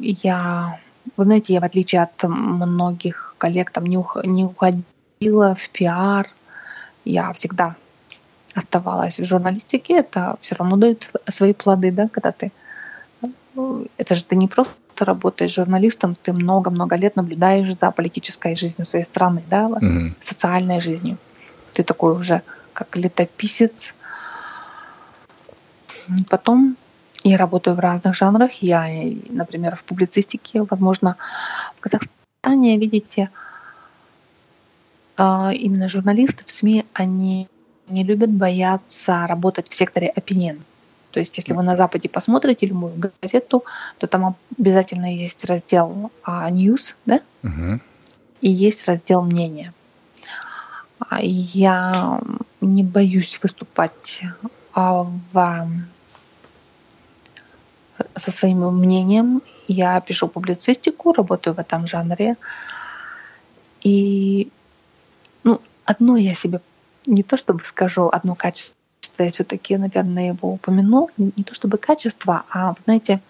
я 0.00 0.80
вы 1.16 1.24
знаете, 1.24 1.52
я 1.52 1.60
в 1.60 1.64
отличие 1.64 2.02
от 2.02 2.22
многих 2.24 3.34
коллег 3.38 3.70
там 3.70 3.84
не, 3.84 3.98
ух- 3.98 4.24
не 4.24 4.44
уходила 4.44 5.54
в 5.54 5.68
пиар. 5.70 6.30
Я 7.04 7.32
всегда 7.32 7.76
оставалась 8.54 9.20
в 9.20 9.26
журналистике. 9.26 9.98
Это 9.98 10.36
все 10.40 10.54
равно 10.54 10.76
дает 10.76 11.10
свои 11.28 11.52
плоды, 11.52 11.92
да, 11.92 12.08
когда 12.08 12.32
ты... 12.32 12.52
Это 13.98 14.14
же 14.14 14.24
ты 14.24 14.36
не 14.36 14.48
просто 14.48 14.74
работаешь 15.00 15.54
журналистом, 15.54 16.14
ты 16.14 16.32
много-много 16.32 16.96
лет 16.96 17.16
наблюдаешь 17.16 17.76
за 17.76 17.90
политической 17.90 18.56
жизнью 18.56 18.86
своей 18.86 19.04
страны, 19.04 19.42
да, 19.48 19.68
mm-hmm. 19.68 20.16
социальной 20.20 20.80
жизнью. 20.80 21.16
Ты 21.72 21.82
такой 21.82 22.14
уже 22.14 22.42
как 22.72 22.96
летописец. 22.96 23.94
Потом 26.28 26.76
я 27.24 27.38
работаю 27.38 27.74
в 27.74 27.80
разных 27.80 28.14
жанрах. 28.14 28.52
Я, 28.62 28.86
например, 29.30 29.74
в 29.74 29.84
публицистике, 29.84 30.62
возможно, 30.62 31.16
в 31.76 31.80
Казахстане, 31.80 32.76
видите, 32.76 33.30
а, 35.16 35.52
именно 35.52 35.88
журналисты 35.88 36.44
в 36.44 36.50
СМИ, 36.50 36.84
они 36.92 37.48
не 37.88 38.04
любят 38.04 38.30
бояться 38.30 39.26
работать 39.26 39.68
в 39.68 39.74
секторе 39.74 40.12
opinion. 40.14 40.60
То 41.14 41.20
есть, 41.20 41.36
если 41.36 41.52
вы 41.52 41.62
на 41.62 41.76
Западе 41.76 42.08
посмотрите 42.08 42.66
любую 42.66 43.12
газету, 43.22 43.64
то 43.98 44.08
там 44.08 44.34
обязательно 44.58 45.14
есть 45.14 45.44
раздел 45.44 46.10
а, 46.24 46.50
news, 46.50 46.96
да? 47.06 47.20
Угу. 47.44 47.78
И 48.40 48.50
есть 48.50 48.88
раздел 48.88 49.22
мнения. 49.22 49.72
А, 50.98 51.20
я 51.22 52.20
не 52.60 52.82
боюсь 52.82 53.38
выступать 53.40 54.22
в 54.74 55.68
со 58.16 58.30
своим 58.32 58.68
мнением. 58.76 59.40
Я 59.68 60.00
пишу 60.00 60.26
публицистику, 60.26 61.12
работаю 61.12 61.54
в 61.54 61.60
этом 61.60 61.86
жанре. 61.86 62.34
И 63.82 64.50
ну, 65.44 65.60
одно 65.84 66.16
я 66.16 66.34
себе 66.34 66.60
не 67.06 67.22
то 67.22 67.36
чтобы 67.36 67.60
скажу, 67.60 68.08
одно 68.08 68.34
качество 68.34 68.74
я 69.18 69.30
все-таки, 69.30 69.76
наверное, 69.76 70.28
его 70.28 70.52
упомяну. 70.52 71.10
Не, 71.16 71.32
не 71.36 71.44
то 71.44 71.54
чтобы 71.54 71.78
качество, 71.78 72.44
а, 72.50 72.74
знаете, 72.84 73.20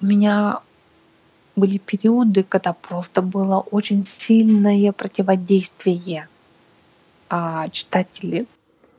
у 0.00 0.06
меня 0.06 0.60
были 1.56 1.78
периоды, 1.78 2.44
когда 2.44 2.72
просто 2.72 3.22
было 3.22 3.60
очень 3.60 4.04
сильное 4.04 4.92
противодействие 4.92 6.28
а, 7.28 7.68
читателей, 7.70 8.46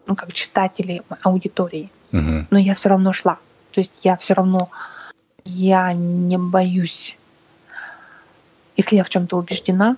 ну 0.06 0.16
как 0.16 0.34
читателей 0.34 1.02
аудитории. 1.24 1.90
Угу. 2.12 2.48
Но 2.50 2.58
я 2.58 2.74
все 2.74 2.90
равно 2.90 3.14
шла. 3.14 3.38
То 3.72 3.80
есть 3.80 4.06
я 4.06 4.18
все 4.18 4.34
равно, 4.34 4.70
я 5.46 5.94
не 5.94 6.38
боюсь, 6.38 7.18
если 8.76 8.96
я 8.96 9.04
в 9.04 9.10
чем-то 9.10 9.38
убеждена, 9.38 9.98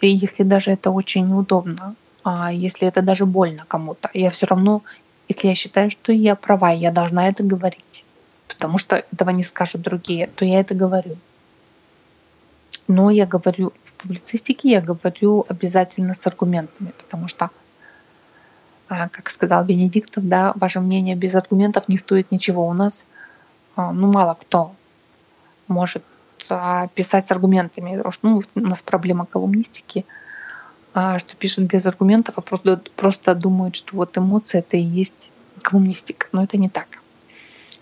и 0.00 0.08
если 0.08 0.42
даже 0.42 0.70
это 0.70 0.90
очень 0.90 1.28
неудобно, 1.28 1.94
если 2.24 2.88
это 2.88 3.02
даже 3.02 3.26
больно 3.26 3.64
кому-то, 3.68 4.10
я 4.14 4.30
все 4.30 4.46
равно, 4.46 4.82
если 5.28 5.48
я 5.48 5.54
считаю, 5.54 5.90
что 5.90 6.12
я 6.12 6.34
права, 6.36 6.70
я 6.70 6.90
должна 6.90 7.28
это 7.28 7.42
говорить, 7.42 8.04
потому 8.48 8.78
что 8.78 8.96
этого 8.96 9.30
не 9.30 9.44
скажут 9.44 9.82
другие, 9.82 10.28
то 10.28 10.44
я 10.44 10.60
это 10.60 10.74
говорю. 10.74 11.16
Но 12.88 13.10
я 13.10 13.26
говорю 13.26 13.72
в 13.82 13.92
публицистике, 13.94 14.70
я 14.70 14.80
говорю 14.80 15.44
обязательно 15.48 16.14
с 16.14 16.26
аргументами, 16.26 16.92
потому 16.98 17.28
что 17.28 17.50
а, 18.88 19.08
как 19.08 19.30
сказал 19.30 19.64
Бенедиктов, 19.64 20.28
да, 20.28 20.52
ваше 20.56 20.80
мнение 20.80 21.16
без 21.16 21.34
аргументов 21.34 21.88
не 21.88 21.98
стоит 21.98 22.30
ничего. 22.30 22.66
У 22.66 22.72
нас, 22.74 23.06
а, 23.76 23.92
ну, 23.92 24.12
мало 24.12 24.34
кто 24.34 24.74
может 25.68 26.04
а, 26.50 26.88
писать 26.88 27.28
с 27.28 27.32
аргументами. 27.32 28.02
Ну, 28.22 28.42
у 28.54 28.60
нас 28.60 28.82
проблема 28.82 29.24
колумнистики, 29.26 30.04
что 30.94 31.36
пишут 31.38 31.64
без 31.64 31.86
аргументов, 31.86 32.38
а 32.38 32.40
просто, 32.40 32.80
просто 32.96 33.34
думают, 33.34 33.76
что 33.76 33.96
вот 33.96 34.16
эмоции 34.16 34.60
это 34.60 34.76
и 34.76 34.80
есть 34.80 35.30
колумнистика. 35.62 36.28
Но 36.32 36.42
это 36.42 36.56
не 36.56 36.68
так. 36.68 36.86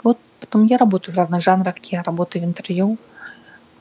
Вот 0.03 0.19
потом 0.41 0.65
я 0.67 0.79
работаю 0.79 1.15
в 1.15 1.19
разных 1.19 1.43
жанрах. 1.43 1.77
Я 1.91 2.03
работаю 2.03 2.43
в 2.43 2.47
интервью, 2.47 2.97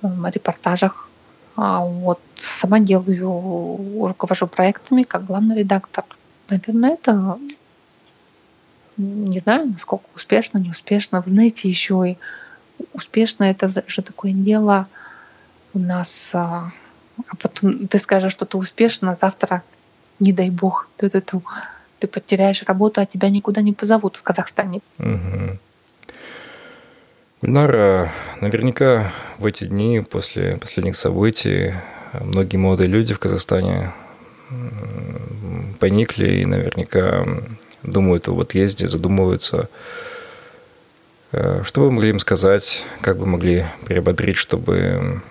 в 0.02 0.30
репортажах. 0.30 1.08
Вот 1.56 2.20
сама 2.36 2.80
делаю, 2.80 4.08
руковожу 4.08 4.48
проектами 4.48 5.04
как 5.04 5.26
главный 5.26 5.58
редактор– 5.58 6.06
наверное, 6.52 6.94
это 6.94 7.40
не 8.98 9.40
знаю, 9.40 9.72
насколько 9.72 10.06
успешно, 10.16 10.58
неуспешно. 10.58 11.22
Вы 11.22 11.32
знаете, 11.32 11.70
еще 11.70 12.12
и 12.12 12.18
успешно 12.94 13.46
это 13.46 13.72
же 13.88 14.02
такое 14.02 14.34
дело 14.34 14.88
у 15.74 15.80
нас. 15.80 16.34
А, 17.18 17.36
потом 17.36 17.88
ты 17.88 17.98
скажешь, 18.00 18.32
что 18.32 18.46
ты 18.46 18.58
успешно, 18.58 19.12
а 19.12 19.16
завтра, 19.16 19.64
не 20.20 20.34
дай 20.34 20.50
бог, 20.50 20.88
ты, 20.98 21.10
ты, 21.10 21.22
ты, 21.22 21.42
ты 22.00 22.08
потеряешь 22.08 22.64
работу, 22.64 23.02
а 23.02 23.06
тебя 23.06 23.30
никуда 23.30 23.62
не 23.62 23.74
позовут 23.74 24.18
в 24.18 24.24
Казахстане. 24.24 24.82
Угу. 25.00 25.58
Гульнара, 27.42 28.12
наверняка 28.40 29.12
в 29.40 29.46
эти 29.46 29.64
дни 29.64 30.04
после 30.08 30.58
последних 30.58 30.96
событий 30.96 31.74
многие 32.14 32.58
молодые 32.58 32.88
люди 32.88 33.14
в 33.14 33.20
Казахстане 33.20 33.92
поникли 35.80 36.42
и 36.42 36.46
наверняка 36.46 37.26
думают 37.84 38.28
об 38.28 38.40
отъезде, 38.40 38.88
задумываются. 38.88 39.70
Э, 41.32 41.62
что 41.64 41.82
вы 41.82 41.92
могли 41.92 42.10
им 42.10 42.20
сказать, 42.20 42.86
как 43.02 43.18
бы 43.18 43.26
могли 43.26 43.66
приободрить, 43.86 44.38
чтобы 44.38 45.22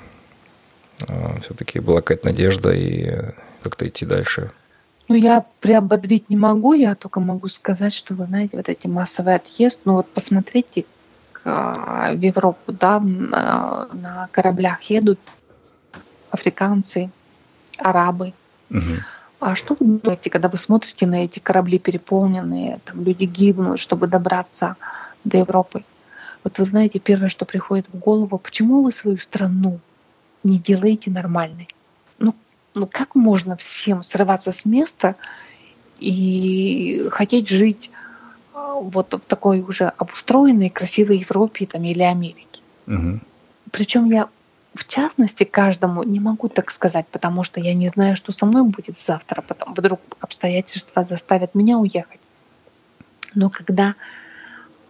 все-таки 1.40 1.80
была 1.80 2.00
какая-то 2.00 2.28
надежда 2.28 2.72
и 2.72 3.32
как-то 3.62 3.86
идти 3.86 4.06
дальше? 4.06 4.50
Ну, 5.08 5.16
я 5.16 5.44
приободрить 5.60 6.30
не 6.30 6.36
могу, 6.36 6.72
я 6.72 6.94
только 6.94 7.20
могу 7.20 7.48
сказать, 7.48 7.92
что, 7.92 8.14
вы 8.14 8.26
знаете, 8.26 8.56
вот 8.56 8.68
эти 8.68 8.86
массовые 8.86 9.36
отъезд, 9.36 9.80
ну 9.84 9.94
вот 9.94 10.08
посмотрите, 10.12 10.84
в 11.44 12.18
Европу, 12.20 12.72
да, 12.72 13.00
на, 13.00 13.88
на 13.92 14.28
кораблях 14.30 14.82
едут 14.82 15.18
африканцы, 16.30 17.10
арабы. 17.78 18.34
Угу. 18.70 18.80
А 19.40 19.56
что 19.56 19.74
вы 19.78 19.98
думаете, 19.98 20.28
когда 20.28 20.48
вы 20.48 20.58
смотрите 20.58 21.06
на 21.06 21.24
эти 21.24 21.38
корабли 21.38 21.78
переполненные, 21.78 22.80
там 22.84 23.02
люди 23.02 23.24
гибнут, 23.24 23.78
чтобы 23.78 24.06
добраться 24.06 24.76
до 25.24 25.38
Европы? 25.38 25.82
Вот 26.44 26.58
вы 26.58 26.66
знаете, 26.66 26.98
первое, 26.98 27.30
что 27.30 27.46
приходит 27.46 27.88
в 27.88 27.98
голову, 27.98 28.38
почему 28.38 28.82
вы 28.82 28.92
свою 28.92 29.18
страну 29.18 29.80
не 30.42 30.58
делаете 30.58 31.10
нормальной? 31.10 31.68
Ну, 32.18 32.34
ну 32.74 32.86
как 32.86 33.14
можно 33.14 33.56
всем 33.56 34.02
срываться 34.02 34.52
с 34.52 34.64
места 34.64 35.16
и 35.98 37.08
хотеть 37.10 37.48
жить 37.48 37.90
а, 38.54 38.74
вот 38.74 39.12
в 39.12 39.20
такой 39.20 39.60
уже 39.60 39.88
обустроенной, 39.88 40.70
красивой 40.70 41.18
Европе 41.18 41.66
там, 41.66 41.84
или 41.84 42.02
Америке? 42.02 42.62
Угу. 42.86 43.20
Причем 43.70 44.06
я 44.06 44.28
в 44.74 44.86
частности, 44.86 45.44
каждому 45.44 46.02
не 46.04 46.20
могу 46.20 46.48
так 46.48 46.70
сказать, 46.70 47.06
потому 47.08 47.42
что 47.42 47.60
я 47.60 47.74
не 47.74 47.88
знаю, 47.88 48.16
что 48.16 48.32
со 48.32 48.46
мной 48.46 48.62
будет 48.64 48.96
завтра, 48.96 49.42
потом 49.42 49.74
вдруг 49.74 50.00
обстоятельства 50.20 51.02
заставят 51.02 51.54
меня 51.54 51.78
уехать. 51.78 52.20
Но 53.34 53.50
когда 53.50 53.96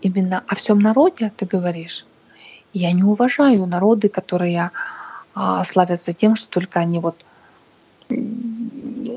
именно 0.03 0.45
о 0.47 0.55
всем 0.55 0.79
народе 0.79 1.33
ты 1.37 1.47
говоришь, 1.47 2.05
я 2.73 2.93
не 2.93 3.03
уважаю 3.03 3.67
народы, 3.67 4.09
которые 4.09 4.71
а, 5.35 5.65
славятся 5.65 6.13
тем, 6.13 6.37
что 6.37 6.49
только 6.49 6.81
они 6.81 6.99
вот 6.99 7.25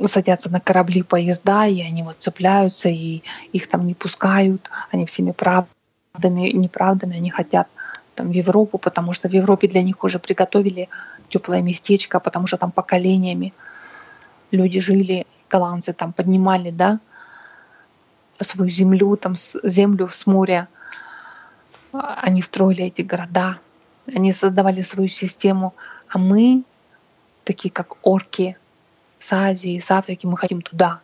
садятся 0.06 0.52
на 0.52 0.60
корабли, 0.60 1.02
поезда, 1.02 1.66
и 1.66 1.82
они 1.82 2.04
вот 2.04 2.18
цепляются, 2.20 2.90
и 2.90 3.24
их 3.52 3.68
там 3.68 3.88
не 3.88 3.94
пускают, 3.94 4.70
они 4.92 5.06
всеми 5.06 5.32
правдами, 5.32 6.52
неправдами, 6.52 7.18
они 7.18 7.30
хотят 7.30 7.68
там, 8.16 8.30
в 8.30 8.32
Европу, 8.32 8.78
потому 8.78 9.14
что 9.14 9.30
в 9.30 9.34
Европе 9.34 9.68
для 9.68 9.82
них 9.82 10.04
уже 10.04 10.20
приготовили 10.20 10.90
теплое 11.30 11.62
местечко, 11.62 12.20
потому 12.20 12.48
что 12.48 12.58
там 12.58 12.72
поколениями 12.72 13.54
люди 14.52 14.80
жили, 14.80 15.26
голландцы 15.50 15.94
там 15.94 16.14
поднимали, 16.14 16.70
да, 16.70 17.00
свою 18.40 18.70
землю, 18.70 19.16
там, 19.16 19.34
землю 19.36 20.10
с 20.10 20.28
моря. 20.28 20.68
Они 21.92 22.42
строили 22.42 22.86
эти 22.86 23.02
города, 23.02 23.58
они 24.14 24.34
создавали 24.34 24.82
свою 24.82 25.08
систему, 25.08 25.74
а 26.14 26.20
мы, 26.20 26.64
такие 27.44 27.72
как 27.72 28.06
орки 28.06 28.56
с 29.20 29.34
Азии, 29.34 29.80
с 29.80 29.90
Африки, 29.90 30.28
мы 30.28 30.38
хотим 30.38 30.62
туда. 30.62 31.02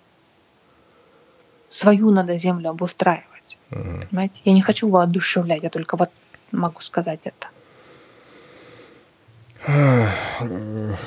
Свою 1.70 2.12
надо 2.12 2.38
землю 2.38 2.70
обустраивать. 2.70 3.58
Mm-hmm. 3.72 4.08
Понимаете? 4.08 4.42
Я 4.46 4.54
не 4.54 4.62
хочу 4.62 4.88
воодушевлять, 4.88 5.64
я 5.64 5.72
только 5.72 5.98
вот 5.98 6.12
могу 6.52 6.82
сказать 6.82 7.22
это. 7.24 7.48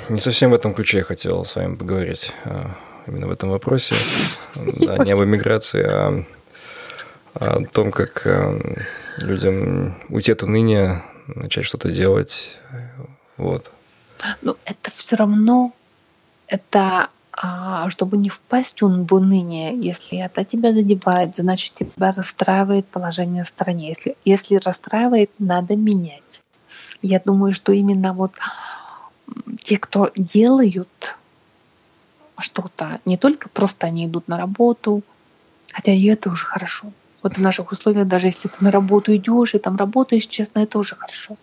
Не 0.09 0.19
совсем 0.19 0.51
в 0.51 0.55
этом 0.55 0.75
ключе 0.75 0.99
я 0.99 1.05
хотел 1.05 1.45
с 1.45 1.55
вами 1.55 1.77
поговорить, 1.77 2.33
а, 2.45 2.75
именно 3.07 3.29
в 3.29 3.31
этом 3.31 3.51
вопросе. 3.51 3.95
Да, 4.55 4.99
не 4.99 5.13
об 5.13 5.23
эмиграции, 5.23 5.85
а 5.85 6.25
о 7.35 7.65
том, 7.67 7.93
как 7.93 8.27
а, 8.27 8.59
людям 9.19 9.95
уйти 10.09 10.33
от 10.33 10.43
уныния, 10.43 11.05
начать 11.29 11.65
что-то 11.65 11.91
делать. 11.91 12.59
Вот. 13.37 13.71
Но 14.41 14.57
это 14.65 14.91
все 14.91 15.17
равно, 15.17 15.73
это 16.47 17.09
а, 17.33 17.89
чтобы 17.91 18.19
не 18.19 18.29
впасть 18.29 18.83
в 18.83 19.15
уныние, 19.15 19.77
если 19.79 20.19
это 20.19 20.45
тебя 20.45 20.73
задевает, 20.73 21.35
значит 21.35 21.75
тебя 21.75 22.13
расстраивает 22.13 22.87
положение 22.87 23.43
в 23.43 23.49
стране. 23.49 23.89
Если, 23.89 24.17
если 24.25 24.57
расстраивает, 24.57 25.31
надо 25.39 25.77
менять. 25.77 26.43
Я 27.01 27.21
думаю, 27.21 27.53
что 27.53 27.73
именно 27.73 28.13
вот 28.13 28.35
те, 29.61 29.79
кто 29.79 30.11
делают 30.15 31.17
что-то, 32.39 33.01
не 33.05 33.17
только 33.17 33.49
просто 33.49 33.87
они 33.87 34.07
идут 34.07 34.29
на 34.29 34.37
работу, 34.37 35.03
хотя 35.73 35.93
и 35.93 36.05
это 36.07 36.31
уже 36.31 36.45
хорошо. 36.45 36.93
Вот 37.23 37.39
в 37.39 37.41
наших 37.41 37.73
условиях, 37.73 38.09
даже 38.09 38.27
если 38.27 38.49
ты 38.49 38.57
на 38.61 38.71
работу 38.71 39.15
идешь 39.15 39.55
и 39.55 39.59
там 39.59 39.77
работаешь 39.77 40.27
честно, 40.27 40.61
это 40.61 40.79
уже 40.79 40.97
хорошо. 40.97 41.37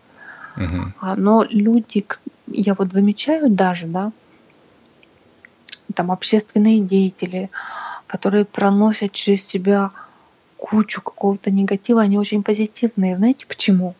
Угу. 0.56 1.16
Но 1.18 1.45
люди, 1.50 2.06
я 2.47 2.74
вот 2.74 2.91
замечаю 2.91 3.50
даже, 3.50 3.88
да, 3.88 4.12
там 5.93 6.12
общественные 6.12 6.82
деятели, 6.82 7.50
которые 8.08 8.45
проносят 8.45 9.12
через 9.12 9.45
себя 9.45 9.91
кучу 10.58 11.02
какого-то 11.02 11.52
негатива, 11.52 12.02
они 12.02 12.18
очень 12.18 12.43
позитивные. 12.43 13.18
Знаете 13.18 13.45
почему? 13.47 13.95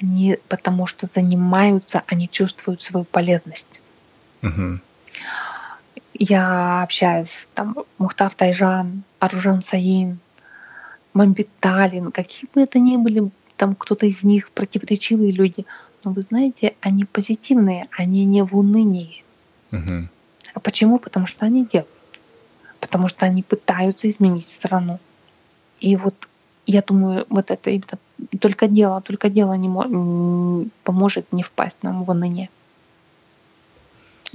Они 0.00 0.38
потому 0.48 0.86
что 0.86 1.06
занимаются, 1.06 2.02
они 2.06 2.28
чувствуют 2.28 2.82
свою 2.82 3.04
полезность. 3.04 3.82
Угу. 4.42 4.80
Я 6.14 6.82
общаюсь, 6.82 7.48
там, 7.54 7.76
Мухтав 7.98 8.34
Тайжан, 8.34 9.02
Аружан 9.18 9.62
Саин, 9.62 10.18
Мамбиталин, 11.14 12.12
какие 12.12 12.48
бы 12.54 12.62
это 12.62 12.78
ни 12.78 12.96
были, 12.96 13.30
там 13.58 13.74
кто-то 13.74 14.06
из 14.06 14.24
них 14.24 14.50
противоречивые 14.50 15.32
люди, 15.32 15.66
но 16.04 16.12
вы 16.12 16.22
знаете, 16.22 16.74
они 16.80 17.04
позитивные, 17.04 17.88
они 17.90 18.24
не 18.24 18.42
в 18.42 18.56
унынии. 18.56 19.24
Угу. 19.72 20.08
А 20.54 20.60
почему? 20.60 20.98
Потому 20.98 21.26
что 21.26 21.44
они 21.44 21.66
делают. 21.66 21.90
Потому 22.80 23.08
что 23.08 23.26
они 23.26 23.42
пытаются 23.42 24.08
изменить 24.08 24.48
страну. 24.48 25.00
И 25.80 25.96
вот 25.96 26.14
я 26.66 26.82
думаю, 26.82 27.26
вот 27.28 27.50
это 27.50 27.70
именно 27.70 27.98
только 28.40 28.68
дело, 28.68 29.00
только 29.00 29.28
дело 29.28 29.54
не 29.54 29.68
мо- 29.68 30.64
поможет 30.84 31.32
не 31.32 31.42
впасть 31.42 31.82
нам 31.82 32.04
в 32.04 32.10
уныние. 32.10 32.50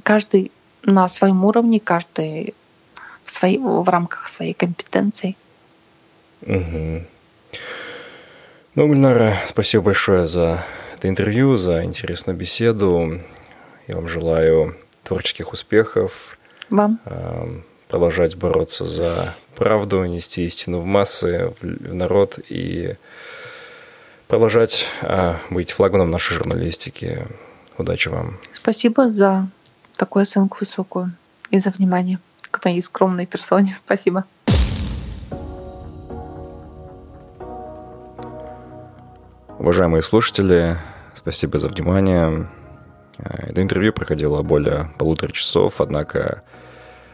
Каждый 0.04 0.52
на 0.84 1.08
своем 1.08 1.46
уровне, 1.46 1.80
каждый 1.80 2.54
в, 3.24 3.32
своей, 3.32 3.58
в 3.58 3.88
рамках 3.88 4.28
своей 4.28 4.54
компетенции. 4.54 5.38
Угу. 6.42 7.04
Ну, 8.76 8.88
Гульнара, 8.88 9.36
спасибо 9.46 9.84
большое 9.84 10.26
за 10.26 10.64
это 10.96 11.08
интервью, 11.08 11.58
за 11.58 11.84
интересную 11.84 12.36
беседу. 12.36 13.20
Я 13.88 13.96
вам 13.96 14.10
желаю 14.10 14.76
творческих 15.04 15.54
успехов. 15.54 16.40
Вам. 16.72 17.00
Продолжать 17.88 18.36
бороться 18.36 18.86
за 18.86 19.36
правду, 19.56 20.04
нести 20.06 20.48
истину 20.48 20.80
в 20.80 20.86
массы, 20.86 21.54
в 21.62 21.94
народ 21.94 22.40
и 22.50 22.96
продолжать 24.28 24.88
а, 25.04 25.38
быть 25.52 25.72
флагманом 25.72 26.10
нашей 26.10 26.34
журналистики. 26.36 27.28
Удачи 27.78 28.08
вам. 28.08 28.40
Спасибо 28.54 29.12
за 29.12 29.48
такую 29.98 30.24
оценку 30.24 30.58
высокую 30.62 31.12
и 31.52 31.60
за 31.60 31.70
внимание 31.70 32.18
к 32.50 32.66
моей 32.66 32.82
скромной 32.82 33.28
персоне. 33.28 33.76
Спасибо. 33.86 34.26
Уважаемые 39.64 40.02
слушатели, 40.02 40.76
спасибо 41.14 41.58
за 41.58 41.70
внимание. 41.70 42.50
Э, 43.18 43.52
это 43.52 43.62
интервью 43.62 43.94
проходило 43.94 44.42
более 44.42 44.92
полутора 44.98 45.32
часов, 45.32 45.80
однако, 45.80 46.44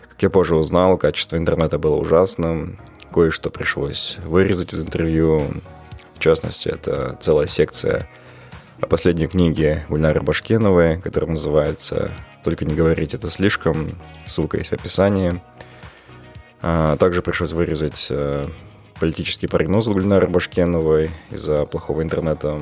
как 0.10 0.20
я 0.24 0.32
позже 0.32 0.56
узнал, 0.56 0.98
качество 0.98 1.38
интернета 1.38 1.78
было 1.78 1.96
ужасным. 1.96 2.80
Кое-что 3.14 3.52
пришлось 3.52 4.18
вырезать 4.24 4.74
из 4.74 4.84
интервью. 4.84 5.44
В 6.16 6.20
частности, 6.20 6.70
это 6.70 7.18
целая 7.22 7.46
секция 7.46 8.10
о 8.82 8.88
последней 8.88 9.28
книге 9.28 9.86
Гульнары 9.88 10.24
Башкеновой, 10.24 11.00
которая 11.00 11.30
называется 11.30 12.10
«Только 12.44 12.66
не 12.66 12.74
говорить 12.74 13.14
это 13.14 13.30
слишком». 13.30 13.96
Ссылка 14.26 14.58
есть 14.58 14.72
в 14.72 14.74
описании. 14.74 15.40
А 16.64 16.98
также 16.98 17.22
пришлось 17.22 17.52
вырезать 17.52 18.12
э, 19.00 19.02
политические 19.02 19.50
прогнозы 19.50 19.92
Гульнары 19.92 20.28
Башкеновой 20.28 21.10
из-за 21.32 21.66
плохого 21.66 22.02
интернета. 22.02 22.62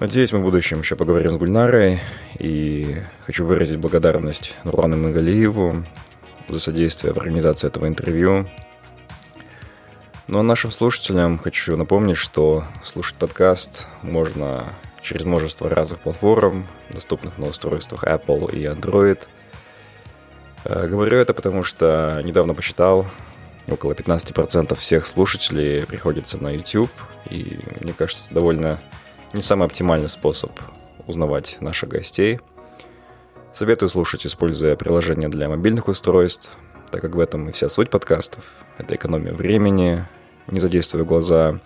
Надеюсь, 0.00 0.32
мы 0.32 0.40
в 0.40 0.42
будущем 0.42 0.80
еще 0.80 0.96
поговорим 0.96 1.30
с 1.30 1.36
Гульнарой. 1.36 2.00
И 2.38 2.96
хочу 3.24 3.44
выразить 3.44 3.78
благодарность 3.78 4.56
Нурлану 4.64 4.96
Магалиеву 4.96 5.84
за 6.48 6.58
содействие 6.58 7.12
в 7.12 7.18
организации 7.18 7.68
этого 7.68 7.86
интервью. 7.86 8.48
Ну 10.26 10.38
а 10.38 10.42
нашим 10.42 10.70
слушателям 10.70 11.38
хочу 11.38 11.76
напомнить, 11.76 12.16
что 12.16 12.64
слушать 12.82 13.16
подкаст 13.16 13.88
можно 14.02 14.64
через 15.02 15.24
множество 15.24 15.68
разных 15.68 16.00
платформ, 16.00 16.66
доступных 16.90 17.38
на 17.38 17.48
устройствах 17.48 18.04
Apple 18.04 18.52
и 18.52 18.64
Android. 18.64 19.20
Э, 20.64 20.86
говорю 20.86 21.18
это 21.18 21.34
потому, 21.34 21.64
что 21.64 22.20
недавно 22.24 22.54
посчитал, 22.54 23.06
около 23.68 23.92
15% 23.92 24.74
всех 24.76 25.06
слушателей 25.06 25.86
приходится 25.86 26.42
на 26.42 26.50
YouTube, 26.50 26.90
и 27.30 27.58
мне 27.80 27.92
кажется, 27.92 28.32
довольно 28.32 28.80
не 29.32 29.42
самый 29.42 29.66
оптимальный 29.66 30.08
способ 30.08 30.50
узнавать 31.06 31.56
наших 31.60 31.90
гостей. 31.90 32.40
Советую 33.52 33.88
слушать, 33.88 34.26
используя 34.26 34.76
приложение 34.76 35.28
для 35.28 35.48
мобильных 35.48 35.88
устройств, 35.88 36.50
так 36.90 37.00
как 37.00 37.14
в 37.14 37.20
этом 37.20 37.48
и 37.48 37.52
вся 37.52 37.68
суть 37.68 37.90
подкастов. 37.90 38.44
Это 38.78 38.94
экономия 38.94 39.32
времени, 39.32 40.04
не 40.46 40.58
задействуя 40.58 41.04
глаза, 41.04 41.60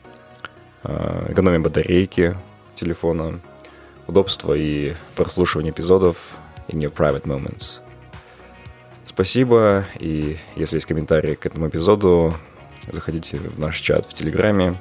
э, 0.85 1.27
экономия 1.33 1.61
батарейки 1.61 2.37
телефона, 2.75 3.41
удобство 4.07 4.53
и 4.55 4.95
прослушивание 5.15 5.73
эпизодов 5.73 6.17
in 6.69 6.81
your 6.81 6.93
private 6.93 7.25
moments. 7.25 7.81
Спасибо, 9.17 9.87
и 9.99 10.37
если 10.57 10.77
есть 10.77 10.85
комментарии 10.85 11.37
к 11.37 11.47
этому 11.47 11.69
эпизоду, 11.69 12.35
заходите 12.93 13.39
в 13.39 13.59
наш 13.59 13.81
чат 13.81 14.05
в 14.05 14.12
Телеграме. 14.12 14.77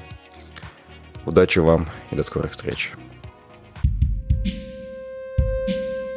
Удачи 1.25 1.59
вам 1.59 1.87
и 2.11 2.17
до 2.17 2.23
скорых 2.23 2.51
встреч. 2.51 2.91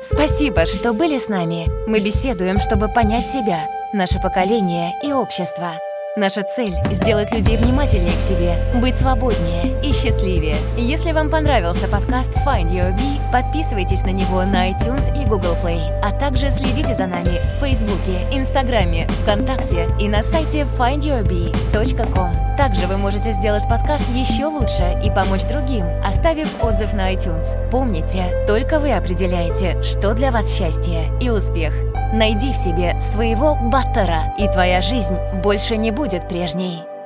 Спасибо, 0.02 0.66
что 0.66 0.92
были 0.94 1.16
с 1.16 1.28
нами. 1.28 1.68
Мы 1.88 2.00
беседуем, 2.00 2.58
чтобы 2.58 2.88
понять 2.88 3.24
себя, 3.24 3.68
наше 3.94 4.18
поколение 4.20 4.94
и 5.04 5.12
общество. 5.12 5.74
Наша 6.18 6.42
цель– 6.42 6.74
сделать 6.90 7.30
людей 7.30 7.56
внимательнее 7.56 8.10
к 8.10 8.20
себе, 8.20 8.56
быть 8.80 8.96
свободнее 8.96 9.80
и 9.84 9.92
счастливее. 9.92 10.56
Если 10.76 11.12
вам 11.12 11.30
понравился 11.30 11.86
подкаст 11.86 12.30
Find 12.44 12.72
Your 12.72 12.92
Bee, 12.92 13.20
подписывайтесь 13.32 14.02
на 14.02 14.10
него 14.10 14.42
на 14.42 14.68
iTunes 14.68 15.14
и 15.16 15.24
Google 15.28 15.56
Play, 15.62 15.80
а 16.02 16.10
также 16.10 16.50
следите 16.50 16.96
за 16.96 17.06
нами 17.06 17.38
в 17.54 17.60
Фейсбуке, 17.60 18.26
Инстаграме, 18.32 19.06
ВКонтакте 19.22 19.86
и 20.00 20.08
на 20.08 20.24
сайте 20.24 20.66
findyourbee.com. 20.76 22.56
Также 22.56 22.88
вы 22.88 22.96
можете 22.96 23.30
сделать 23.34 23.68
подкаст 23.68 24.10
еще 24.12 24.46
лучше 24.46 25.00
и 25.04 25.10
помочь 25.10 25.44
другим, 25.44 25.84
оставив 26.04 26.48
отзыв 26.64 26.92
на 26.94 27.14
iTunes. 27.14 27.46
Помните, 27.70 28.44
только 28.48 28.80
вы 28.80 28.90
определяете, 28.90 29.80
что 29.84 30.14
для 30.14 30.32
вас 30.32 30.52
счастье 30.52 31.12
и 31.20 31.30
успех. 31.30 31.72
Найди 32.12 32.52
в 32.52 32.56
себе 32.56 33.00
своего 33.02 33.54
баттера, 33.54 34.34
и 34.38 34.48
твоя 34.48 34.80
жизнь 34.80 35.14
больше 35.42 35.76
не 35.76 35.90
будет 36.08 36.26
прежней. 36.26 36.97